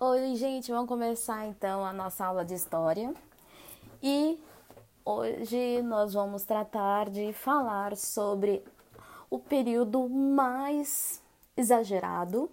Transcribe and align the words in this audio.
Oi, 0.00 0.36
gente, 0.36 0.70
vamos 0.70 0.86
começar 0.86 1.44
então 1.48 1.84
a 1.84 1.92
nossa 1.92 2.24
aula 2.24 2.44
de 2.44 2.54
história. 2.54 3.12
E 4.00 4.38
hoje 5.04 5.82
nós 5.82 6.14
vamos 6.14 6.44
tratar 6.44 7.10
de 7.10 7.32
falar 7.32 7.96
sobre 7.96 8.62
o 9.28 9.40
período 9.40 10.08
mais 10.08 11.20
exagerado, 11.56 12.48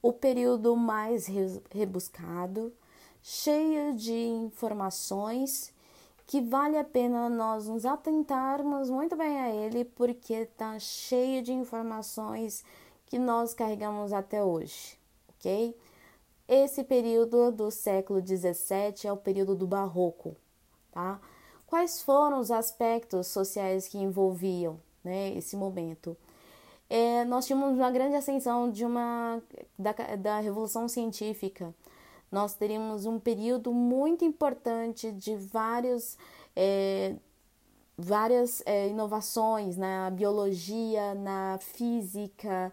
o 0.00 0.14
período 0.14 0.74
mais 0.74 1.26
rebuscado, 1.70 2.72
cheio 3.22 3.94
de 3.94 4.14
informações 4.14 5.74
que 6.26 6.40
vale 6.40 6.78
a 6.78 6.84
pena 6.84 7.28
nós 7.28 7.68
nos 7.68 7.84
atentarmos 7.84 8.88
muito 8.88 9.14
bem 9.14 9.38
a 9.42 9.50
ele, 9.50 9.84
porque 9.84 10.32
está 10.32 10.78
cheio 10.78 11.42
de 11.42 11.52
informações 11.52 12.64
que 13.04 13.18
nós 13.18 13.52
carregamos 13.52 14.10
até 14.10 14.42
hoje, 14.42 14.98
ok? 15.36 15.76
Esse 16.54 16.84
período 16.84 17.50
do 17.50 17.70
século 17.70 18.20
XVII 18.20 19.06
é 19.06 19.10
o 19.10 19.16
período 19.16 19.56
do 19.56 19.66
Barroco, 19.66 20.36
tá? 20.90 21.18
Quais 21.66 22.02
foram 22.02 22.40
os 22.40 22.50
aspectos 22.50 23.28
sociais 23.28 23.88
que 23.88 23.96
envolviam 23.96 24.78
né, 25.02 25.30
esse 25.34 25.56
momento? 25.56 26.14
É, 26.90 27.24
nós 27.24 27.46
tínhamos 27.46 27.78
uma 27.78 27.90
grande 27.90 28.16
ascensão 28.16 28.70
de 28.70 28.84
uma 28.84 29.42
da, 29.78 29.92
da 29.92 30.40
Revolução 30.40 30.88
Científica. 30.88 31.74
Nós 32.30 32.52
teríamos 32.52 33.06
um 33.06 33.18
período 33.18 33.72
muito 33.72 34.22
importante 34.22 35.10
de 35.10 35.34
vários, 35.34 36.18
é, 36.54 37.16
várias 37.96 38.62
é, 38.66 38.88
inovações 38.88 39.78
na 39.78 40.10
biologia, 40.10 41.14
na 41.14 41.56
física, 41.62 42.70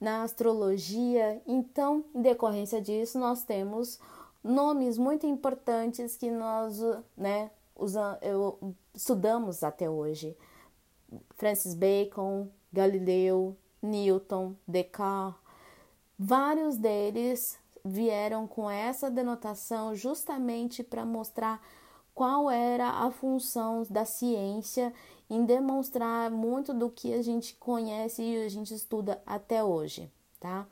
na 0.00 0.22
astrologia. 0.22 1.42
Então, 1.46 2.04
em 2.14 2.22
decorrência 2.22 2.80
disso, 2.80 3.18
nós 3.18 3.42
temos 3.42 4.00
nomes 4.42 4.96
muito 4.96 5.26
importantes 5.26 6.16
que 6.16 6.30
nós 6.30 6.80
né, 7.16 7.50
eu, 8.22 8.74
estudamos 8.94 9.62
até 9.62 9.88
hoje. 9.88 10.36
Francis 11.36 11.74
Bacon, 11.74 12.48
Galileu, 12.72 13.56
Newton, 13.82 14.54
Descartes, 14.66 15.40
vários 16.18 16.76
deles 16.76 17.58
vieram 17.84 18.46
com 18.46 18.70
essa 18.70 19.10
denotação 19.10 19.94
justamente 19.94 20.82
para 20.82 21.04
mostrar 21.04 21.60
qual 22.20 22.50
era 22.50 22.86
a 22.86 23.10
função 23.10 23.82
da 23.88 24.04
ciência 24.04 24.92
em 25.30 25.42
demonstrar 25.42 26.30
muito 26.30 26.74
do 26.74 26.90
que 26.90 27.14
a 27.14 27.22
gente 27.22 27.54
conhece 27.54 28.22
e 28.22 28.44
a 28.44 28.48
gente 28.50 28.74
estuda 28.74 29.22
até 29.24 29.64
hoje, 29.64 30.12
tá? 30.38 30.66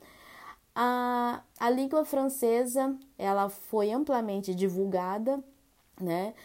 A, 0.75 1.41
a 1.59 1.69
língua 1.71 2.05
francesa, 2.05 2.95
ela 3.17 3.49
foi 3.49 3.91
amplamente 3.91 4.53
divulgada, 4.53 5.43
né? 5.99 6.35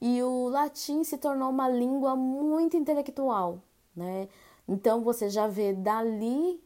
E 0.00 0.22
o 0.22 0.46
latim 0.48 1.02
se 1.02 1.18
tornou 1.18 1.50
uma 1.50 1.68
língua 1.68 2.14
muito 2.14 2.76
intelectual, 2.76 3.58
né? 3.96 4.28
Então 4.68 5.02
você 5.02 5.28
já 5.28 5.48
vê 5.48 5.72
dali 5.72 6.62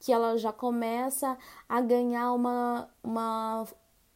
que 0.00 0.12
ela 0.12 0.36
já 0.36 0.52
começa 0.52 1.38
a 1.68 1.80
ganhar 1.80 2.32
uma, 2.32 2.90
uma, 3.04 3.64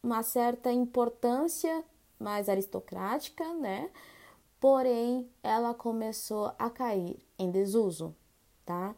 uma 0.03 0.21
certa 0.21 0.69
importância 0.69 1.81
mais 2.21 2.47
aristocrática, 2.47 3.43
né? 3.55 3.89
porém 4.61 5.27
ela 5.41 5.73
começou 5.73 6.53
a 6.57 6.69
cair 6.69 7.17
em 7.37 7.49
desuso, 7.49 8.15
tá? 8.63 8.95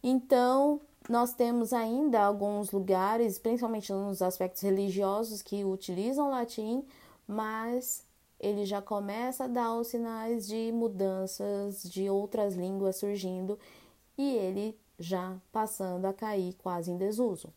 Então, 0.00 0.80
nós 1.08 1.34
temos 1.34 1.72
ainda 1.72 2.22
alguns 2.22 2.70
lugares, 2.70 3.36
principalmente 3.36 3.92
nos 3.92 4.22
aspectos 4.22 4.62
religiosos, 4.62 5.42
que 5.42 5.64
utilizam 5.64 6.30
latim, 6.30 6.86
mas 7.26 8.06
ele 8.38 8.64
já 8.64 8.80
começa 8.80 9.44
a 9.44 9.48
dar 9.48 9.74
os 9.74 9.88
sinais 9.88 10.46
de 10.46 10.70
mudanças 10.72 11.82
de 11.82 12.08
outras 12.08 12.54
línguas 12.54 12.96
surgindo 12.96 13.58
e 14.16 14.36
ele 14.36 14.78
já 14.98 15.36
passando 15.50 16.04
a 16.06 16.12
cair 16.12 16.54
quase 16.54 16.92
em 16.92 16.96
desuso. 16.96 17.52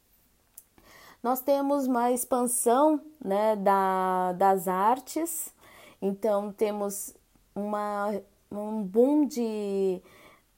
Nós 1.25 1.41
temos 1.41 1.87
uma 1.87 2.11
expansão 2.11 3.01
né, 3.19 3.55
da, 3.55 4.33
das 4.33 4.67
artes, 4.67 5.51
então 5.99 6.51
temos 6.51 7.15
uma, 7.55 8.21
um 8.51 8.83
boom 8.83 9.25
de 9.25 10.03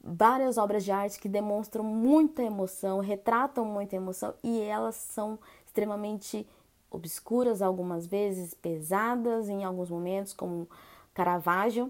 várias 0.04 0.58
obras 0.58 0.84
de 0.84 0.92
arte 0.92 1.22
que 1.22 1.30
demonstram 1.30 1.86
muita 1.86 2.44
emoção, 2.44 3.00
retratam 3.00 3.64
muita 3.64 3.96
emoção 3.96 4.34
e 4.44 4.60
elas 4.60 4.96
são 4.96 5.40
extremamente 5.66 6.46
obscuras 6.92 7.62
algumas 7.62 8.06
vezes, 8.06 8.54
pesadas 8.54 9.48
em 9.48 9.64
alguns 9.64 9.90
momentos, 9.90 10.34
como 10.34 10.68
Caravaggio. 11.14 11.90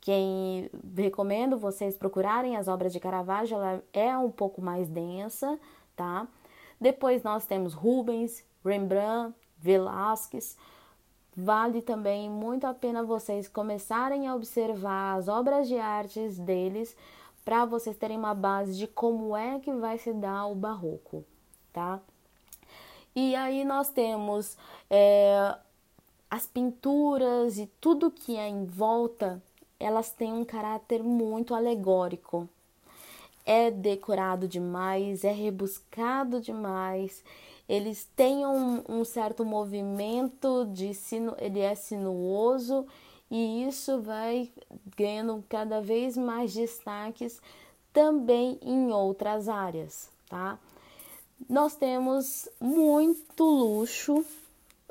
Quem 0.00 0.68
recomendo 0.96 1.56
vocês 1.56 1.96
procurarem 1.96 2.56
as 2.56 2.66
obras 2.66 2.92
de 2.92 2.98
Caravaggio, 2.98 3.58
ela 3.58 3.80
é 3.92 4.18
um 4.18 4.28
pouco 4.28 4.60
mais 4.60 4.88
densa, 4.88 5.56
tá? 5.94 6.26
Depois 6.82 7.22
nós 7.22 7.46
temos 7.46 7.74
Rubens, 7.74 8.44
Rembrandt, 8.64 9.34
Velázquez, 9.56 10.56
Vale 11.34 11.80
também 11.80 12.28
muito 12.28 12.66
a 12.66 12.74
pena 12.74 13.02
vocês 13.02 13.48
começarem 13.48 14.28
a 14.28 14.34
observar 14.34 15.16
as 15.16 15.28
obras 15.28 15.66
de 15.66 15.78
artes 15.78 16.38
deles 16.38 16.94
para 17.42 17.64
vocês 17.64 17.96
terem 17.96 18.18
uma 18.18 18.34
base 18.34 18.76
de 18.76 18.86
como 18.86 19.34
é 19.34 19.58
que 19.58 19.72
vai 19.72 19.96
se 19.96 20.12
dar 20.12 20.46
o 20.46 20.54
barroco, 20.54 21.24
tá? 21.72 22.00
E 23.16 23.34
aí 23.34 23.64
nós 23.64 23.88
temos 23.88 24.58
é, 24.90 25.56
as 26.30 26.46
pinturas 26.46 27.56
e 27.58 27.66
tudo 27.80 28.10
que 28.10 28.36
é 28.36 28.46
em 28.46 28.66
volta, 28.66 29.42
elas 29.80 30.10
têm 30.10 30.34
um 30.34 30.44
caráter 30.44 31.02
muito 31.02 31.54
alegórico. 31.54 32.46
É 33.44 33.70
decorado 33.70 34.46
demais, 34.46 35.24
é 35.24 35.32
rebuscado 35.32 36.40
demais 36.40 37.22
eles 37.72 38.06
têm 38.16 38.44
um, 38.44 38.82
um 38.86 39.04
certo 39.04 39.44
movimento 39.44 40.66
de 40.66 40.92
sino, 40.92 41.34
ele 41.38 41.60
é 41.60 41.74
sinuoso 41.74 42.86
e 43.30 43.66
isso 43.66 44.00
vai 44.02 44.50
ganhando 44.96 45.42
cada 45.48 45.80
vez 45.80 46.16
mais 46.16 46.52
destaques 46.52 47.40
também 47.92 48.58
em 48.60 48.92
outras 48.92 49.48
áreas, 49.48 50.10
tá? 50.28 50.58
Nós 51.48 51.74
temos 51.74 52.48
muito 52.60 53.42
luxo. 53.42 54.24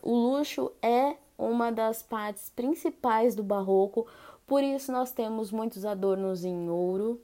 O 0.02 0.16
luxo 0.16 0.72
é 0.82 1.16
uma 1.38 1.72
das 1.72 2.02
partes 2.02 2.50
principais 2.50 3.36
do 3.36 3.44
barroco, 3.44 4.08
por 4.48 4.64
isso 4.64 4.92
nós 4.92 5.12
temos 5.12 5.52
muitos 5.52 5.86
adornos 5.86 6.44
em 6.44 6.68
ouro. 6.68 7.22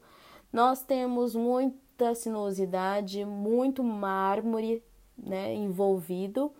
Nós 0.51 0.81
temos 0.81 1.35
muita 1.35 2.15
sinuosidade, 2.15 3.25
muito 3.25 3.83
mármore, 3.83 4.83
né, 5.17 5.53
envolvido. 5.53 6.51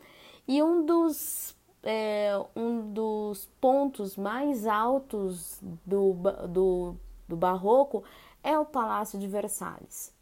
E 0.48 0.62
um 0.62 0.86
dos, 0.86 1.56
é, 1.84 2.32
um 2.56 2.92
dos 2.92 3.50
pontos 3.60 4.16
mais 4.16 4.66
altos 4.66 5.60
do, 5.86 6.14
do, 6.48 6.96
do 7.28 7.36
Barroco 7.36 8.04
é 8.44 8.58
o 8.58 8.66
Palácio 8.66 9.20
de 9.20 9.28
Versalhes, 9.28 10.14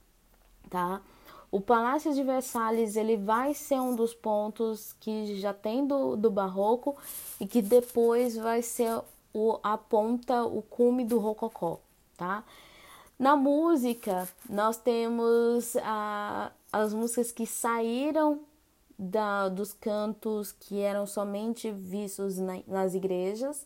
tá? 0.70 1.02
O 1.52 1.62
Palácio 1.62 2.14
de 2.14 2.24
Versalhes 2.24 2.96
ele 2.96 3.16
vai 3.16 3.53
ser 3.53 3.80
um 3.80 3.96
dos 3.96 4.14
pontos 4.14 4.94
que 5.00 5.40
já 5.40 5.53
tem 5.53 5.86
do, 5.86 6.16
do 6.18 6.30
Barroco 6.30 6.97
e 7.40 7.47
que 7.47 7.62
depois 7.62 8.36
vai 8.36 8.62
ser 8.62 9.00
o, 9.34 9.59
a 9.64 9.78
ponta, 9.78 10.44
o 10.44 10.62
cume 10.62 11.06
do 11.06 11.18
Rococó, 11.20 11.80
tá? 12.18 12.44
Na 13.18 13.38
música, 13.38 14.28
nós 14.50 14.76
temos 14.76 15.74
as 16.72 16.94
músicas 16.94 17.31
que 17.31 17.48
saíram 17.48 18.42
da, 19.00 19.48
dos 19.48 19.73
cantos 19.73 20.52
que 20.52 20.82
eram 20.82 21.08
somente 21.08 21.72
vistos 21.72 22.38
na, 22.38 22.62
nas 22.67 22.94
igrejas 22.94 23.66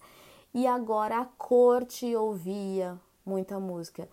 e 0.53 0.67
agora 0.67 1.21
a 1.21 1.25
corte 1.25 2.15
ouvia 2.15 2.99
muita 3.25 3.59
música, 3.59 4.07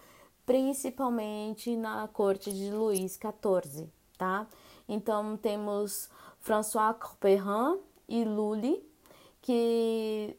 principalmente 0.46 1.76
na 1.76 2.08
corte 2.08 2.50
de 2.50 2.70
Luís 2.70 3.18
XIV, 3.18 3.88
tá? 4.16 4.46
Então 4.88 5.36
temos 5.36 6.08
François 6.40 6.94
Couperin 6.94 7.78
e 8.08 8.24
Lully, 8.24 8.82
que 9.42 10.34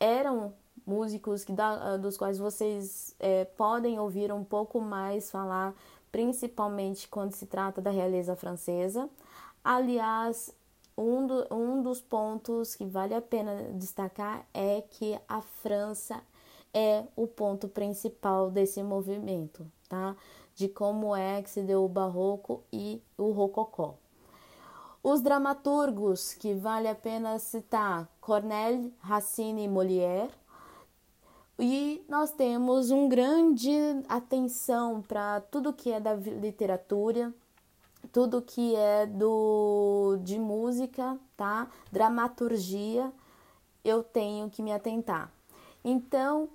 eram 0.00 0.54
músicos 0.88 1.44
que 1.44 1.52
da, 1.52 1.98
dos 1.98 2.16
quais 2.16 2.38
vocês 2.38 3.14
é, 3.20 3.44
podem 3.44 4.00
ouvir 4.00 4.32
um 4.32 4.42
pouco 4.42 4.80
mais 4.80 5.30
falar 5.30 5.74
principalmente 6.10 7.06
quando 7.06 7.34
se 7.34 7.46
trata 7.46 7.80
da 7.80 7.90
realeza 7.90 8.34
francesa. 8.34 9.08
Aliás, 9.62 10.54
um, 10.96 11.26
do, 11.26 11.54
um 11.54 11.82
dos 11.82 12.00
pontos 12.00 12.74
que 12.74 12.86
vale 12.86 13.14
a 13.14 13.20
pena 13.20 13.70
destacar 13.74 14.46
é 14.54 14.80
que 14.80 15.18
a 15.28 15.42
França 15.42 16.20
é 16.72 17.04
o 17.14 17.26
ponto 17.26 17.68
principal 17.68 18.50
desse 18.50 18.82
movimento, 18.82 19.66
tá? 19.88 20.16
De 20.54 20.68
como 20.68 21.14
é 21.14 21.42
que 21.42 21.50
se 21.50 21.62
deu 21.62 21.84
o 21.84 21.88
barroco 21.88 22.62
e 22.72 23.02
o 23.16 23.30
rococó. 23.30 23.94
Os 25.02 25.20
dramaturgos 25.20 26.34
que 26.34 26.54
vale 26.54 26.88
a 26.88 26.94
pena 26.94 27.38
citar, 27.38 28.08
Corneille, 28.20 28.92
Racine 29.00 29.64
e 29.64 29.68
Molière. 29.68 30.30
E 31.58 32.04
nós 32.08 32.30
temos 32.30 32.92
um 32.92 33.08
grande 33.08 33.72
atenção 34.08 35.02
para 35.02 35.40
tudo 35.40 35.72
que 35.72 35.90
é 35.90 35.98
da 35.98 36.14
literatura, 36.14 37.34
tudo 38.12 38.40
que 38.40 38.76
é 38.76 39.06
do 39.06 40.18
de 40.22 40.38
música, 40.38 41.18
tá? 41.36 41.68
Dramaturgia, 41.90 43.12
eu 43.84 44.04
tenho 44.04 44.48
que 44.48 44.62
me 44.62 44.72
atentar. 44.72 45.32
Então, 45.84 46.48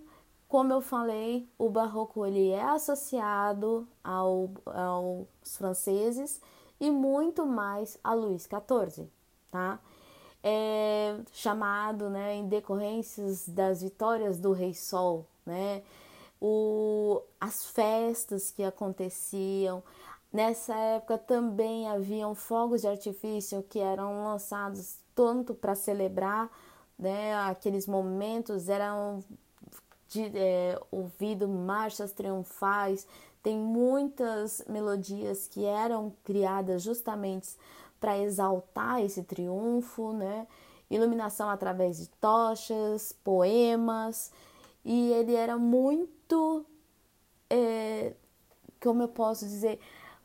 como 0.48 0.72
eu 0.72 0.80
falei, 0.80 1.50
o 1.58 1.70
barroco 1.70 2.26
ele 2.26 2.50
é 2.50 2.64
associado 2.64 3.86
ao, 4.02 4.52
aos 4.66 5.58
franceses 5.58 6.40
e 6.80 6.90
muito 6.90 7.46
mais 7.46 8.00
a 8.02 8.14
Luís 8.14 8.44
XIV, 8.44 9.10
tá? 9.52 9.80
É 10.44 11.16
chamado, 11.31 12.10
né, 12.10 12.36
em 12.36 12.48
decorrências 12.48 13.48
das 13.48 13.81
vitórias 13.81 14.40
do 14.40 14.51
Rei 14.51 14.74
Sol, 14.74 15.25
né? 15.45 15.81
O, 16.42 17.22
as 17.40 17.66
festas 17.66 18.51
que 18.51 18.63
aconteciam, 18.63 19.81
Nessa 20.34 20.74
época 20.74 21.16
também 21.19 21.88
haviam 21.88 22.34
fogos 22.34 22.81
de 22.81 22.88
artifício 22.88 23.62
que 23.69 23.78
eram 23.78 24.24
lançados 24.24 24.98
tanto 25.13 25.54
para 25.54 25.75
celebrar 25.75 26.50
né, 26.98 27.36
aqueles 27.42 27.86
momentos, 27.86 28.68
eram 28.68 29.24
de, 30.10 30.31
é, 30.36 30.80
ouvido 30.90 31.48
marchas 31.48 32.12
triunfais, 32.13 33.06
tem 33.44 33.60
muitas 33.60 34.63
melodias 34.68 35.48
que 35.48 35.63
eram 35.66 36.12
criadas 36.24 36.81
justamente 36.81 37.50
para 38.04 38.20
exaltar 38.20 39.02
esse 39.02 39.24
triunfo, 39.24 40.12
né? 40.12 40.46
Iluminação 40.92 41.50
através 41.50 42.00
de 42.00 42.10
tochas, 42.10 43.14
poemas, 43.24 44.30
e 44.84 45.14
ele 45.14 45.34
era 45.34 45.58
muito, 45.58 46.66
é, 47.50 48.12
como 48.82 49.04
eu 49.04 49.08
posso 49.08 49.46
dizer, 49.46 49.80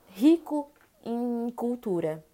rico 0.09 0.73
em 1.05 1.53
cultura, 1.55 2.25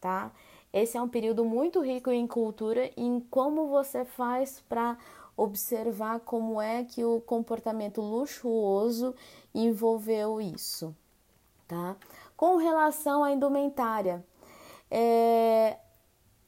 tá? 0.00 0.32
Esse 0.72 0.96
é 0.98 1.00
um 1.00 1.08
período 1.08 1.44
muito 1.44 1.80
rico 1.80 2.10
em 2.10 2.26
cultura 2.26 2.90
e 2.96 3.00
em 3.00 3.20
como 3.20 3.68
você 3.68 4.04
faz 4.04 4.60
para 4.68 4.98
observar 5.36 6.18
como 6.18 6.60
é 6.60 6.82
que 6.82 7.04
o 7.04 7.20
comportamento 7.20 8.00
luxuoso 8.00 9.14
envolveu 9.54 10.40
isso, 10.40 10.92
tá? 11.68 11.94
Com 12.36 12.56
relação 12.56 13.22
à 13.22 13.30
indumentária, 13.30 14.26
é, 14.90 15.76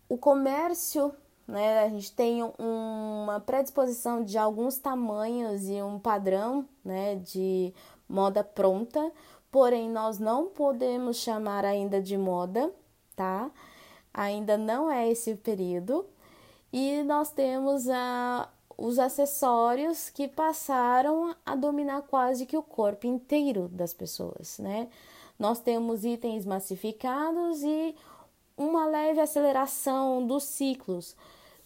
o 0.09 0.17
comércio, 0.17 1.15
né, 1.47 1.85
a 1.85 1.89
gente 1.89 2.13
tem 2.13 2.43
uma 2.59 3.41
predisposição 3.41 4.23
de 4.23 4.39
alguns 4.39 4.79
tamanhos 4.79 5.69
e 5.69 5.83
um 5.83 5.99
padrão, 5.99 6.67
né, 6.85 7.17
de 7.17 7.73
moda 8.09 8.43
pronta, 8.43 9.13
porém 9.51 9.91
nós 9.91 10.19
não 10.19 10.47
podemos 10.49 11.17
chamar 11.17 11.65
ainda 11.65 12.01
de 12.01 12.17
moda, 12.17 12.73
tá? 13.15 13.51
Ainda 14.13 14.57
não 14.57 14.91
é 14.91 15.09
esse 15.09 15.35
período. 15.37 16.07
E 16.73 17.03
nós 17.03 17.31
temos 17.31 17.89
a, 17.89 18.49
os 18.77 18.99
acessórios 18.99 20.09
que 20.09 20.29
passaram 20.29 21.35
a 21.45 21.55
dominar 21.55 22.03
quase 22.03 22.47
que 22.47 22.57
o 22.57 22.63
corpo 22.63 23.07
inteiro 23.07 23.69
das 23.69 23.93
pessoas, 23.93 24.59
né? 24.59 24.89
Nós 25.39 25.59
temos 25.61 26.05
itens 26.05 26.45
massificados 26.45 27.63
e 27.63 27.95
uma 28.57 28.87
leve 28.87 29.21
aceleração 29.21 30.27
dos 30.27 30.45
ciclos. 30.45 31.17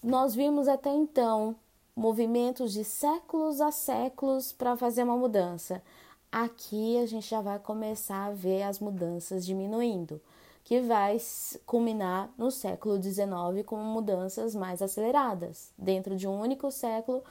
Nós 0.03 0.35
vimos 0.35 0.69
até 0.69 0.91
então 0.91 1.57
movimentos 1.97 2.73
de 2.73 2.85
séculos 2.85 3.61
a 3.61 3.71
séculos 3.71 4.53
para 4.53 4.77
fazer 4.77 5.05
uma 5.05 5.17
mudança. 5.17 5.83
Aqui 6.31 6.99
a 6.99 7.07
gente 7.07 7.29
já 7.29 7.41
vai 7.41 7.59
começar 7.59 8.27
a 8.27 8.33
ver 8.33 8.63
as 8.63 8.81
mudanças 8.81 9.47
diminuindo, 9.47 10.21
que 10.65 10.81
vai 10.81 11.17
culminar 11.65 12.29
no 12.37 12.51
século 12.51 13.01
XIX 13.01 13.65
com 13.65 13.77
mudanças 13.77 14.55
mais 14.55 14.83
aceleradas. 14.83 15.73
Dentro 15.79 16.17
de 16.17 16.27
um 16.27 16.41
único 16.41 16.71
século, 16.73 17.23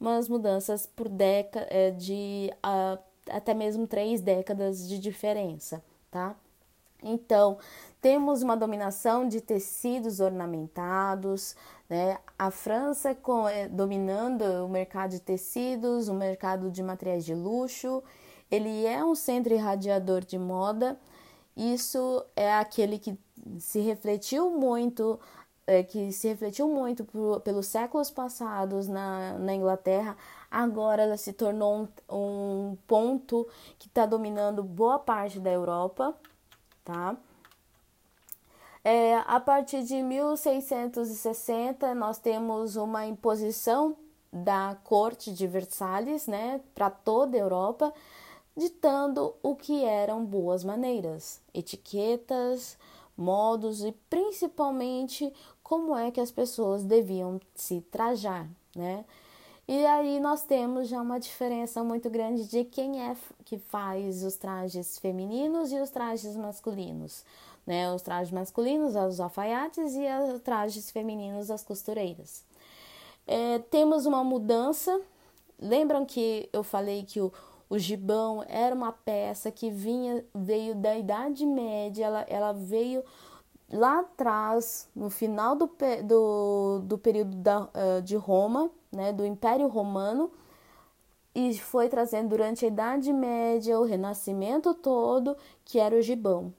umas 0.00 0.28
mudanças 0.28 0.86
por 0.86 1.08
década 1.08 1.66
é, 1.70 1.90
de 1.92 2.50
uh, 2.56 2.98
até 3.30 3.54
mesmo 3.54 3.86
três 3.86 4.20
décadas 4.20 4.88
de 4.88 4.98
diferença, 4.98 5.82
tá? 6.10 6.34
Então, 7.02 7.58
temos 8.00 8.42
uma 8.42 8.56
dominação 8.56 9.26
de 9.28 9.40
tecidos 9.40 10.20
ornamentados, 10.20 11.56
né? 11.88 12.18
A 12.38 12.50
França 12.50 13.14
com, 13.14 13.48
é, 13.48 13.68
dominando 13.68 14.42
o 14.64 14.68
mercado 14.68 15.10
de 15.10 15.20
tecidos, 15.20 16.08
o 16.08 16.14
mercado 16.14 16.70
de 16.70 16.82
materiais 16.82 17.24
de 17.24 17.34
luxo 17.34 18.02
ele 18.50 18.86
é 18.86 19.04
um 19.04 19.14
centro 19.14 19.52
irradiador 19.52 20.24
de 20.24 20.38
moda. 20.38 20.98
Isso 21.56 22.24
é 22.36 22.54
aquele 22.54 22.98
que 22.98 23.18
se 23.58 23.80
refletiu 23.80 24.50
muito, 24.50 25.18
é, 25.66 25.82
que 25.82 26.12
se 26.12 26.28
refletiu 26.28 26.68
muito 26.68 27.04
por, 27.04 27.40
pelos 27.40 27.66
séculos 27.66 28.10
passados 28.10 28.88
na, 28.88 29.38
na 29.38 29.54
Inglaterra. 29.54 30.16
Agora 30.50 31.02
ela 31.02 31.16
se 31.16 31.32
tornou 31.32 31.88
um, 32.08 32.16
um 32.16 32.76
ponto 32.86 33.46
que 33.78 33.88
está 33.88 34.06
dominando 34.06 34.62
boa 34.62 34.98
parte 34.98 35.38
da 35.38 35.50
Europa, 35.50 36.14
tá? 36.84 37.16
É, 38.90 39.16
a 39.26 39.38
partir 39.38 39.82
de 39.82 40.02
1660, 40.02 41.94
nós 41.94 42.18
temos 42.18 42.74
uma 42.74 43.04
imposição 43.04 43.94
da 44.32 44.78
corte 44.82 45.30
de 45.30 45.46
Versalhes, 45.46 46.26
né, 46.26 46.62
para 46.74 46.88
toda 46.88 47.36
a 47.36 47.40
Europa, 47.40 47.92
ditando 48.56 49.34
o 49.42 49.54
que 49.54 49.84
eram 49.84 50.24
boas 50.24 50.64
maneiras, 50.64 51.38
etiquetas, 51.52 52.78
modos 53.14 53.84
e 53.84 53.92
principalmente 54.08 55.30
como 55.62 55.94
é 55.94 56.10
que 56.10 56.18
as 56.20 56.30
pessoas 56.30 56.82
deviam 56.82 57.38
se 57.54 57.82
trajar, 57.90 58.48
né? 58.74 59.04
E 59.70 59.84
aí 59.84 60.18
nós 60.18 60.44
temos 60.44 60.88
já 60.88 60.98
uma 60.98 61.20
diferença 61.20 61.84
muito 61.84 62.08
grande 62.08 62.48
de 62.48 62.64
quem 62.64 63.02
é 63.02 63.14
que 63.44 63.58
faz 63.58 64.24
os 64.24 64.34
trajes 64.36 64.98
femininos 64.98 65.70
e 65.70 65.78
os 65.78 65.90
trajes 65.90 66.34
masculinos, 66.36 67.22
né? 67.68 67.92
Os 67.92 68.00
trajes 68.00 68.32
masculinos, 68.32 68.96
os 68.96 69.20
alfaiates 69.20 69.94
e 69.94 70.06
os 70.34 70.40
trajes 70.40 70.90
femininos, 70.90 71.50
as 71.50 71.62
costureiras. 71.62 72.42
É, 73.26 73.58
temos 73.70 74.06
uma 74.06 74.24
mudança. 74.24 74.98
Lembram 75.60 76.06
que 76.06 76.48
eu 76.50 76.64
falei 76.64 77.02
que 77.02 77.20
o, 77.20 77.30
o 77.68 77.78
gibão 77.78 78.42
era 78.48 78.74
uma 78.74 78.90
peça 78.90 79.50
que 79.50 79.70
vinha 79.70 80.24
veio 80.34 80.74
da 80.74 80.96
Idade 80.96 81.44
Média, 81.44 82.06
ela, 82.06 82.24
ela 82.26 82.52
veio 82.52 83.04
lá 83.70 84.00
atrás, 84.00 84.88
no 84.96 85.10
final 85.10 85.54
do, 85.54 85.70
do, 86.04 86.80
do 86.84 86.96
período 86.96 87.36
da, 87.36 87.64
uh, 87.64 88.02
de 88.02 88.16
Roma, 88.16 88.70
né, 88.90 89.12
do 89.12 89.26
Império 89.26 89.68
Romano, 89.68 90.32
e 91.34 91.58
foi 91.58 91.86
trazendo 91.90 92.30
durante 92.30 92.64
a 92.64 92.68
Idade 92.68 93.12
Média, 93.12 93.78
o 93.78 93.84
Renascimento 93.84 94.72
todo, 94.72 95.36
que 95.66 95.78
era 95.78 95.94
o 95.94 96.00
gibão. 96.00 96.54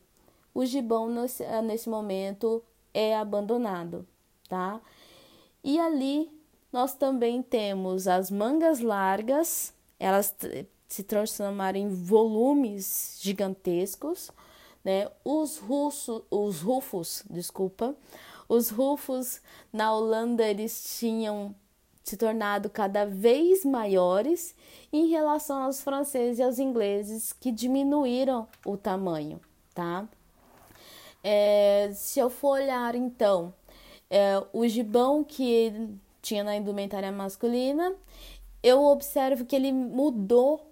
O 0.54 0.66
gibão, 0.66 1.10
nesse, 1.10 1.44
eh, 1.44 1.62
nesse 1.62 1.90
momento, 1.90 2.64
é 2.94 3.16
abandonado, 3.16 4.08
tá? 4.48 4.82
E 5.64 5.80
ali 5.80 6.32
nós 6.72 6.94
também 6.94 7.42
temos 7.42 8.08
as 8.08 8.30
mangas 8.30 8.80
largas, 8.80 9.74
elas 10.00 10.36
se 10.88 11.04
transformaram 11.04 11.80
em 11.80 11.90
volumes 11.90 13.18
gigantescos, 13.22 14.32
né? 14.84 15.10
Os 15.24 15.58
russos, 15.58 16.24
os 16.32 16.62
rufos, 16.62 17.24
desculpa, 17.30 17.96
os 18.48 18.70
rufos 18.70 19.42
na 19.72 19.94
Holanda 19.94 20.44
eles 20.44 20.98
tinham 20.98 21.54
se 22.04 22.18
tornado 22.18 22.70
cada 22.70 23.06
vez 23.06 23.64
maiores 23.64 24.56
em 24.92 25.08
relação 25.08 25.62
aos 25.62 25.82
franceses 25.82 26.40
e 26.40 26.44
aos 26.44 26.58
ingleses 26.58 27.32
que 27.34 27.52
diminuíram 27.52 28.48
o 28.66 28.76
tamanho, 28.76 29.40
tá? 29.76 30.08
É, 31.24 31.92
se 31.94 32.20
eu 32.20 32.30
for 32.30 32.60
olhar 32.60 32.96
então 32.96 33.54
é, 34.10 34.42
o 34.54 34.68
gibão 34.68 35.24
que 35.24 35.74
tinha 36.22 36.44
na 36.44 36.56
indumentária 36.56 37.12
masculina, 37.12 37.96
eu 38.64 38.84
observo 38.84 39.46
que 39.46 39.56
ele 39.56 39.72
mudou 39.72 40.70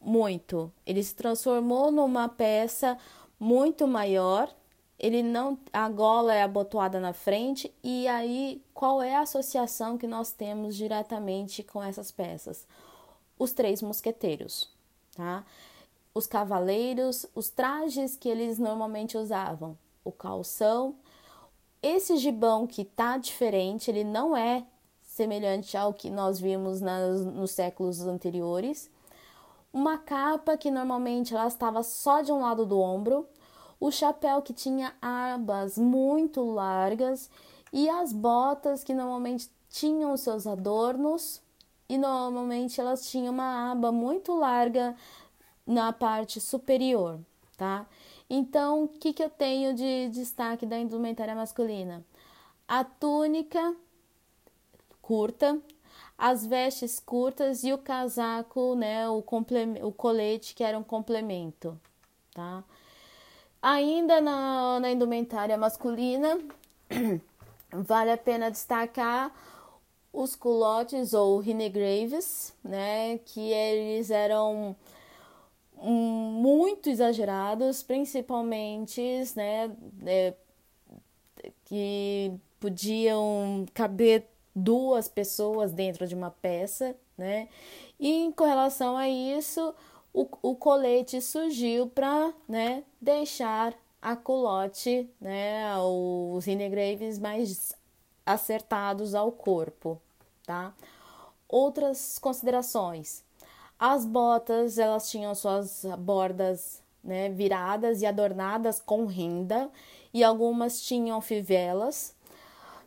muito. 0.00 0.72
Ele 0.86 1.02
se 1.02 1.14
transformou 1.14 1.90
numa 1.90 2.28
peça 2.28 2.98
muito 3.38 3.86
maior. 3.86 4.52
Ele 4.98 5.22
não, 5.22 5.58
a 5.72 5.88
gola 5.88 6.34
é 6.34 6.42
abotoada 6.42 7.00
na 7.00 7.12
frente 7.14 7.74
e 7.82 8.06
aí 8.06 8.62
qual 8.74 9.02
é 9.02 9.16
a 9.16 9.22
associação 9.22 9.96
que 9.96 10.06
nós 10.06 10.30
temos 10.32 10.76
diretamente 10.76 11.62
com 11.62 11.82
essas 11.82 12.10
peças? 12.10 12.66
Os 13.38 13.52
três 13.52 13.80
mosqueteiros, 13.80 14.70
tá? 15.16 15.44
Os 16.12 16.26
cavaleiros, 16.26 17.24
os 17.34 17.48
trajes 17.48 18.14
que 18.14 18.28
eles 18.28 18.58
normalmente 18.58 19.16
usavam, 19.16 19.78
o 20.04 20.12
calção, 20.12 20.96
esse 21.82 22.16
gibão 22.16 22.66
que 22.66 22.84
tá 22.84 23.16
diferente, 23.16 23.90
ele 23.90 24.04
não 24.04 24.36
é 24.36 24.64
semelhante 25.02 25.76
ao 25.76 25.92
que 25.92 26.10
nós 26.10 26.38
vimos 26.38 26.80
nas, 26.80 27.24
nos 27.24 27.50
séculos 27.50 28.00
anteriores. 28.00 28.90
Uma 29.72 29.98
capa 29.98 30.56
que 30.56 30.70
normalmente 30.70 31.34
ela 31.34 31.46
estava 31.46 31.82
só 31.82 32.20
de 32.22 32.32
um 32.32 32.40
lado 32.40 32.66
do 32.66 32.78
ombro, 32.78 33.26
o 33.78 33.90
chapéu 33.90 34.42
que 34.42 34.52
tinha 34.52 34.94
abas 35.00 35.78
muito 35.78 36.42
largas 36.44 37.30
e 37.72 37.88
as 37.88 38.12
botas 38.12 38.84
que 38.84 38.92
normalmente 38.92 39.50
tinham 39.68 40.16
seus 40.16 40.46
adornos 40.46 41.40
e 41.88 41.96
normalmente 41.96 42.80
elas 42.80 43.08
tinham 43.10 43.32
uma 43.32 43.72
aba 43.72 43.90
muito 43.90 44.34
larga 44.34 44.94
na 45.66 45.92
parte 45.92 46.40
superior, 46.40 47.20
tá? 47.56 47.86
Então, 48.32 48.84
o 48.84 48.88
que, 48.88 49.12
que 49.12 49.24
eu 49.24 49.28
tenho 49.28 49.74
de 49.74 50.08
destaque 50.10 50.64
da 50.64 50.78
indumentária 50.78 51.34
masculina? 51.34 52.04
A 52.68 52.84
túnica 52.84 53.74
curta, 55.02 55.58
as 56.16 56.46
vestes 56.46 57.00
curtas 57.00 57.64
e 57.64 57.72
o 57.72 57.78
casaco, 57.78 58.76
né, 58.76 59.08
o, 59.08 59.24
o 59.82 59.92
colete 59.92 60.54
que 60.54 60.62
era 60.62 60.78
um 60.78 60.84
complemento, 60.84 61.76
tá? 62.32 62.62
Ainda 63.60 64.20
na, 64.20 64.78
na 64.78 64.90
indumentária 64.92 65.58
masculina, 65.58 66.38
vale 67.72 68.12
a 68.12 68.16
pena 68.16 68.48
destacar 68.48 69.34
os 70.12 70.36
culotes 70.36 71.14
ou 71.14 71.40
rinegraves, 71.40 72.54
né, 72.62 73.18
que 73.18 73.50
eles 73.50 74.08
eram 74.08 74.76
muito 75.82 76.90
exagerados, 76.90 77.82
principalmente, 77.82 79.00
né, 79.36 79.70
é, 80.06 80.34
que 81.64 82.32
podiam 82.58 83.64
caber 83.72 84.26
duas 84.54 85.08
pessoas 85.08 85.72
dentro 85.72 86.06
de 86.06 86.14
uma 86.14 86.30
peça, 86.30 86.94
né? 87.16 87.48
E 87.98 88.32
com 88.36 88.44
relação 88.44 88.96
a 88.96 89.08
isso, 89.08 89.74
o, 90.12 90.26
o 90.42 90.54
colete 90.56 91.20
surgiu 91.20 91.86
para, 91.86 92.32
né, 92.48 92.84
deixar 93.00 93.74
a 94.02 94.16
culote, 94.16 95.08
né, 95.20 95.76
os 95.78 96.44
rinegraves 96.44 97.18
mais 97.18 97.74
acertados 98.24 99.14
ao 99.14 99.30
corpo, 99.32 100.00
tá? 100.44 100.74
Outras 101.48 102.18
considerações. 102.18 103.24
As 103.80 104.04
botas, 104.04 104.76
elas 104.76 105.10
tinham 105.10 105.34
suas 105.34 105.86
bordas, 106.00 106.82
né, 107.02 107.30
viradas 107.30 108.02
e 108.02 108.06
adornadas 108.06 108.78
com 108.78 109.06
renda, 109.06 109.70
e 110.12 110.22
algumas 110.22 110.82
tinham 110.82 111.18
fivelas. 111.22 112.14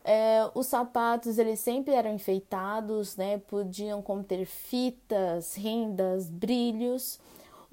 É, 0.03 0.47
os 0.53 0.67
sapatos, 0.67 1.39
eles 1.39 1.59
sempre 1.59 1.95
eram 1.95 2.13
enfeitados, 2.13 3.17
né, 3.17 3.39
podiam 3.39 4.03
conter 4.03 4.45
fitas, 4.45 5.55
rendas, 5.55 6.29
brilhos. 6.29 7.19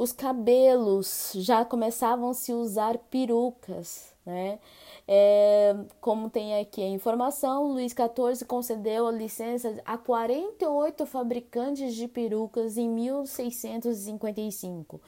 Os 0.00 0.12
cabelos 0.12 1.32
já 1.34 1.62
começavam 1.62 2.30
a 2.30 2.34
se 2.34 2.54
usar 2.54 2.96
perucas, 3.10 4.14
né? 4.24 4.58
É, 5.06 5.76
como 6.00 6.30
tem 6.30 6.58
aqui 6.58 6.82
a 6.82 6.88
informação, 6.88 7.70
Luís 7.70 7.92
XIV 7.92 8.46
concedeu 8.46 9.06
a 9.06 9.12
licença 9.12 9.78
a 9.84 9.98
48 9.98 11.04
fabricantes 11.04 11.94
de 11.94 12.08
perucas 12.08 12.78
em 12.78 12.88
1655. 12.88 14.98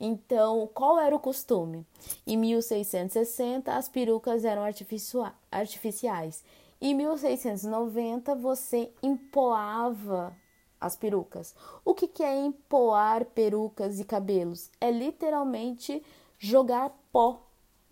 Então, 0.00 0.68
qual 0.74 0.98
era 0.98 1.14
o 1.14 1.20
costume? 1.20 1.86
Em 2.26 2.36
1660, 2.36 3.72
as 3.72 3.88
perucas 3.88 4.44
eram 4.44 4.64
artificiais. 5.52 6.42
Em 6.80 6.92
1690, 6.92 8.34
você 8.34 8.90
empoava 9.00 10.36
as 10.80 10.96
perucas. 10.96 11.54
O 11.84 11.94
que, 11.94 12.06
que 12.08 12.22
é 12.22 12.36
empoar 12.36 13.24
perucas 13.26 13.98
e 14.00 14.04
cabelos? 14.04 14.70
É 14.80 14.90
literalmente 14.90 16.02
jogar 16.38 16.90
pó 17.12 17.44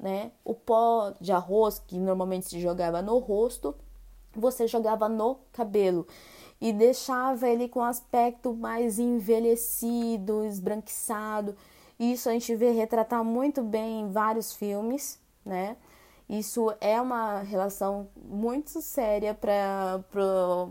né? 0.02 0.32
O 0.44 0.52
pó 0.52 1.14
de 1.20 1.30
arroz 1.30 1.78
que 1.78 1.96
normalmente 1.96 2.48
se 2.48 2.60
jogava 2.60 3.00
no 3.00 3.18
rosto, 3.18 3.74
você 4.34 4.66
jogava 4.66 5.08
no 5.08 5.38
cabelo 5.52 6.06
e 6.60 6.72
deixava 6.72 7.48
ele 7.48 7.68
com 7.68 7.82
aspecto 7.82 8.52
mais 8.52 8.98
envelhecido, 8.98 10.44
esbranquiçado. 10.44 11.56
Isso 11.98 12.28
a 12.28 12.32
gente 12.32 12.54
vê 12.56 12.72
retratar 12.72 13.22
muito 13.22 13.62
bem 13.62 14.00
em 14.00 14.10
vários 14.10 14.52
filmes, 14.52 15.20
né? 15.44 15.76
Isso 16.32 16.74
é 16.80 16.98
uma 16.98 17.40
relação 17.40 18.08
muito 18.16 18.80
séria 18.80 19.34
para 19.34 20.00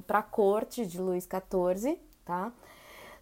a 0.09 0.23
corte 0.23 0.87
de 0.87 0.99
Luís 0.99 1.25
XIV, 1.25 1.99
tá? 2.25 2.51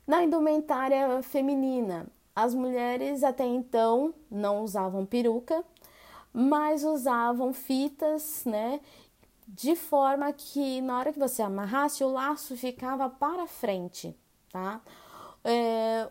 Na 0.07 0.23
indumentária 0.23 1.21
feminina, 1.21 2.07
as 2.33 2.55
mulheres 2.55 3.25
até 3.25 3.45
então 3.45 4.13
não 4.31 4.63
usavam 4.63 5.05
peruca, 5.05 5.65
mas 6.31 6.85
usavam 6.85 7.51
fitas, 7.51 8.45
né? 8.45 8.79
De 9.45 9.75
forma 9.75 10.31
que 10.31 10.79
na 10.79 10.97
hora 10.97 11.11
que 11.11 11.19
você 11.19 11.41
amarrasse, 11.41 12.05
o 12.05 12.13
laço 12.13 12.55
ficava 12.55 13.09
para 13.09 13.47
frente, 13.47 14.15
tá? 14.49 14.79
É, 15.43 16.09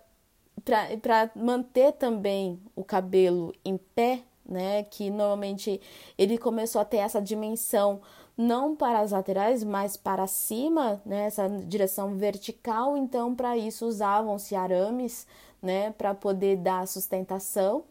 para 1.01 1.31
manter 1.35 1.93
também 1.95 2.61
o 2.77 2.85
cabelo 2.85 3.55
em 3.65 3.79
pé, 3.79 4.23
né? 4.49 4.83
Que 4.85 5.11
normalmente 5.11 5.81
ele 6.17 6.39
começou 6.39 6.81
a 6.81 6.85
ter 6.85 6.99
essa 6.99 7.21
dimensão 7.21 8.01
não 8.37 8.77
para 8.77 9.01
as 9.01 9.11
laterais, 9.11 9.65
mas 9.65 9.97
para 9.97 10.27
cima, 10.27 11.03
né? 11.05 11.27
Essa 11.27 11.49
direção 11.49 12.17
vertical. 12.17 12.97
Então, 12.97 13.35
para 13.35 13.57
isso 13.57 13.87
usavam-se 13.87 14.55
arames, 14.55 15.27
né? 15.61 15.91
Para 15.93 16.15
poder 16.15 16.57
dar 16.57 16.87
sustentação, 16.87 17.85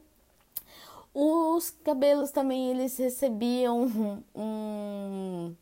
os 1.13 1.71
cabelos 1.83 2.31
também 2.31 2.69
eles 2.69 2.95
recebiam 2.97 3.91
um, 4.35 5.55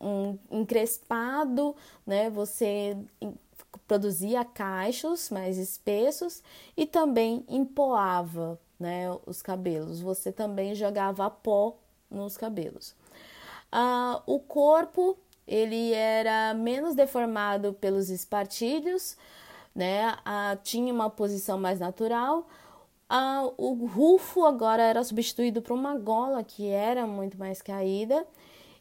um 0.00 0.38
encrespado, 0.50 1.74
né? 2.06 2.28
Você 2.30 2.96
produzia 3.86 4.44
cachos 4.44 5.30
mais 5.30 5.58
espessos 5.58 6.42
e 6.76 6.84
também 6.86 7.44
empoava, 7.48 8.58
né? 8.78 9.06
Os 9.26 9.42
cabelos. 9.42 10.00
Você 10.00 10.32
também 10.32 10.74
jogava 10.74 11.28
pó 11.30 11.76
nos 12.10 12.36
cabelos. 12.36 12.94
Ah, 13.70 14.22
o 14.26 14.38
corpo 14.38 15.18
ele 15.46 15.92
era 15.92 16.54
menos 16.54 16.94
deformado 16.94 17.72
pelos 17.74 18.10
espartilhos, 18.10 19.16
né? 19.74 20.16
Ah, 20.24 20.56
tinha 20.62 20.92
uma 20.92 21.10
posição 21.10 21.58
mais 21.58 21.78
natural 21.78 22.46
ah, 23.08 23.48
o 23.56 23.86
rufo 23.86 24.44
agora 24.44 24.82
era 24.82 25.02
substituído 25.04 25.62
por 25.62 25.74
uma 25.74 25.96
gola 25.96 26.42
que 26.42 26.68
era 26.68 27.06
muito 27.06 27.38
mais 27.38 27.62
caída. 27.62 28.26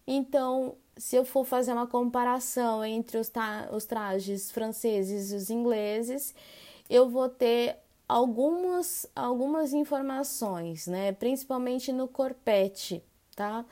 Então, 0.08 0.76
se 0.98 1.16
eu 1.16 1.26
for 1.26 1.46
fazer 1.46 1.74
uma 1.74 1.88
comparação 1.88 2.84
entre 2.84 3.18
os, 3.18 3.32
os 3.72 3.86
trajes 3.86 4.52
franceses 4.52 5.32
e 5.32 5.36
os 5.36 5.50
ingleses, 5.50 6.34
eu 6.90 7.10
vou 7.10 7.30
ter 7.30 7.78
algumas, 8.08 9.08
algumas 9.16 9.74
informações, 9.74 10.88
né? 10.88 11.12
principalmente 11.12 11.92
no 11.92 12.08
corpete. 12.08 13.04
Tá? 13.36 13.66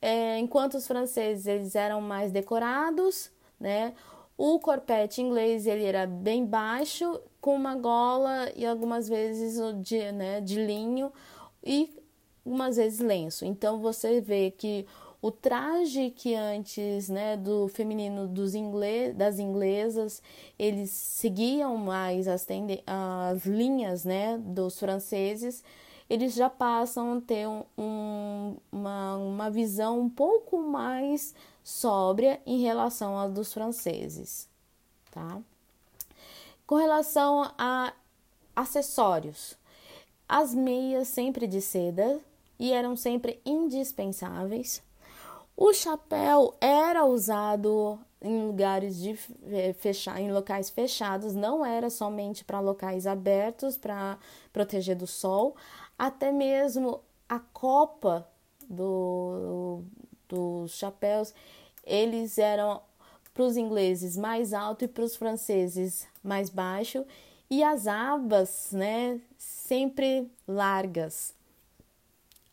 É, 0.00 0.38
enquanto 0.38 0.74
os 0.74 0.86
franceses 0.86 1.46
eles 1.46 1.74
eram 1.74 2.00
mais 2.00 2.30
decorados, 2.30 3.32
né? 3.58 3.94
O 4.36 4.60
corpete 4.60 5.20
inglês 5.20 5.66
ele 5.66 5.84
era 5.84 6.06
bem 6.06 6.46
baixo, 6.46 7.20
com 7.40 7.56
uma 7.56 7.74
gola 7.74 8.52
e 8.54 8.64
algumas 8.64 9.08
vezes 9.08 9.60
de, 9.82 10.12
né, 10.12 10.40
de 10.40 10.64
linho 10.64 11.12
e 11.64 11.90
umas 12.44 12.76
vezes 12.76 13.00
lenço. 13.00 13.44
Então 13.44 13.80
você 13.80 14.20
vê 14.20 14.52
que 14.52 14.86
o 15.20 15.30
traje 15.30 16.10
que 16.10 16.34
antes, 16.34 17.08
né, 17.08 17.36
do 17.36 17.66
feminino 17.68 18.28
dos 18.28 18.54
inglês, 18.54 19.16
das 19.16 19.38
inglesas, 19.38 20.22
eles 20.58 20.90
seguiam 20.90 21.76
mais 21.76 22.28
as, 22.28 22.46
as 22.86 23.44
linhas, 23.44 24.04
né, 24.04 24.38
dos 24.38 24.78
franceses, 24.78 25.64
eles 26.08 26.34
já 26.34 26.48
passam 26.48 27.18
a 27.18 27.20
ter 27.20 27.46
um, 27.46 28.56
uma, 28.72 29.16
uma 29.16 29.50
visão 29.50 30.00
um 30.00 30.08
pouco 30.08 30.58
mais 30.62 31.34
sóbria 31.62 32.40
em 32.46 32.62
relação 32.62 33.18
à 33.18 33.28
dos 33.28 33.52
franceses, 33.52 34.48
tá? 35.10 35.38
Com 36.66 36.76
relação 36.76 37.50
a 37.58 37.92
acessórios, 38.56 39.56
as 40.28 40.54
meias 40.54 41.08
sempre 41.08 41.46
de 41.46 41.60
seda 41.60 42.20
e 42.58 42.72
eram 42.72 42.96
sempre 42.96 43.40
indispensáveis. 43.44 44.82
O 45.60 45.72
chapéu 45.72 46.54
era 46.60 47.04
usado 47.04 47.98
em 48.22 48.46
lugares 48.46 48.96
de 48.96 49.18
eh, 49.46 49.72
fechar, 49.72 50.20
em 50.20 50.30
locais 50.30 50.70
fechados, 50.70 51.34
não 51.34 51.66
era 51.66 51.90
somente 51.90 52.44
para 52.44 52.60
locais 52.60 53.08
abertos 53.08 53.76
para 53.76 54.16
proteger 54.52 54.94
do 54.94 55.04
sol, 55.04 55.56
até 55.98 56.30
mesmo 56.30 57.00
a 57.28 57.40
copa 57.40 58.24
do, 58.70 59.82
do 60.28 60.62
os 60.62 60.78
chapéus, 60.78 61.34
eles 61.84 62.38
eram 62.38 62.80
para 63.34 63.42
os 63.42 63.56
ingleses 63.56 64.16
mais 64.16 64.52
alto 64.52 64.84
e 64.84 64.88
para 64.88 65.02
os 65.02 65.16
franceses 65.16 66.06
mais 66.22 66.48
baixo, 66.50 67.04
e 67.50 67.64
as 67.64 67.88
abas, 67.88 68.68
né, 68.70 69.20
sempre 69.36 70.30
largas. 70.46 71.34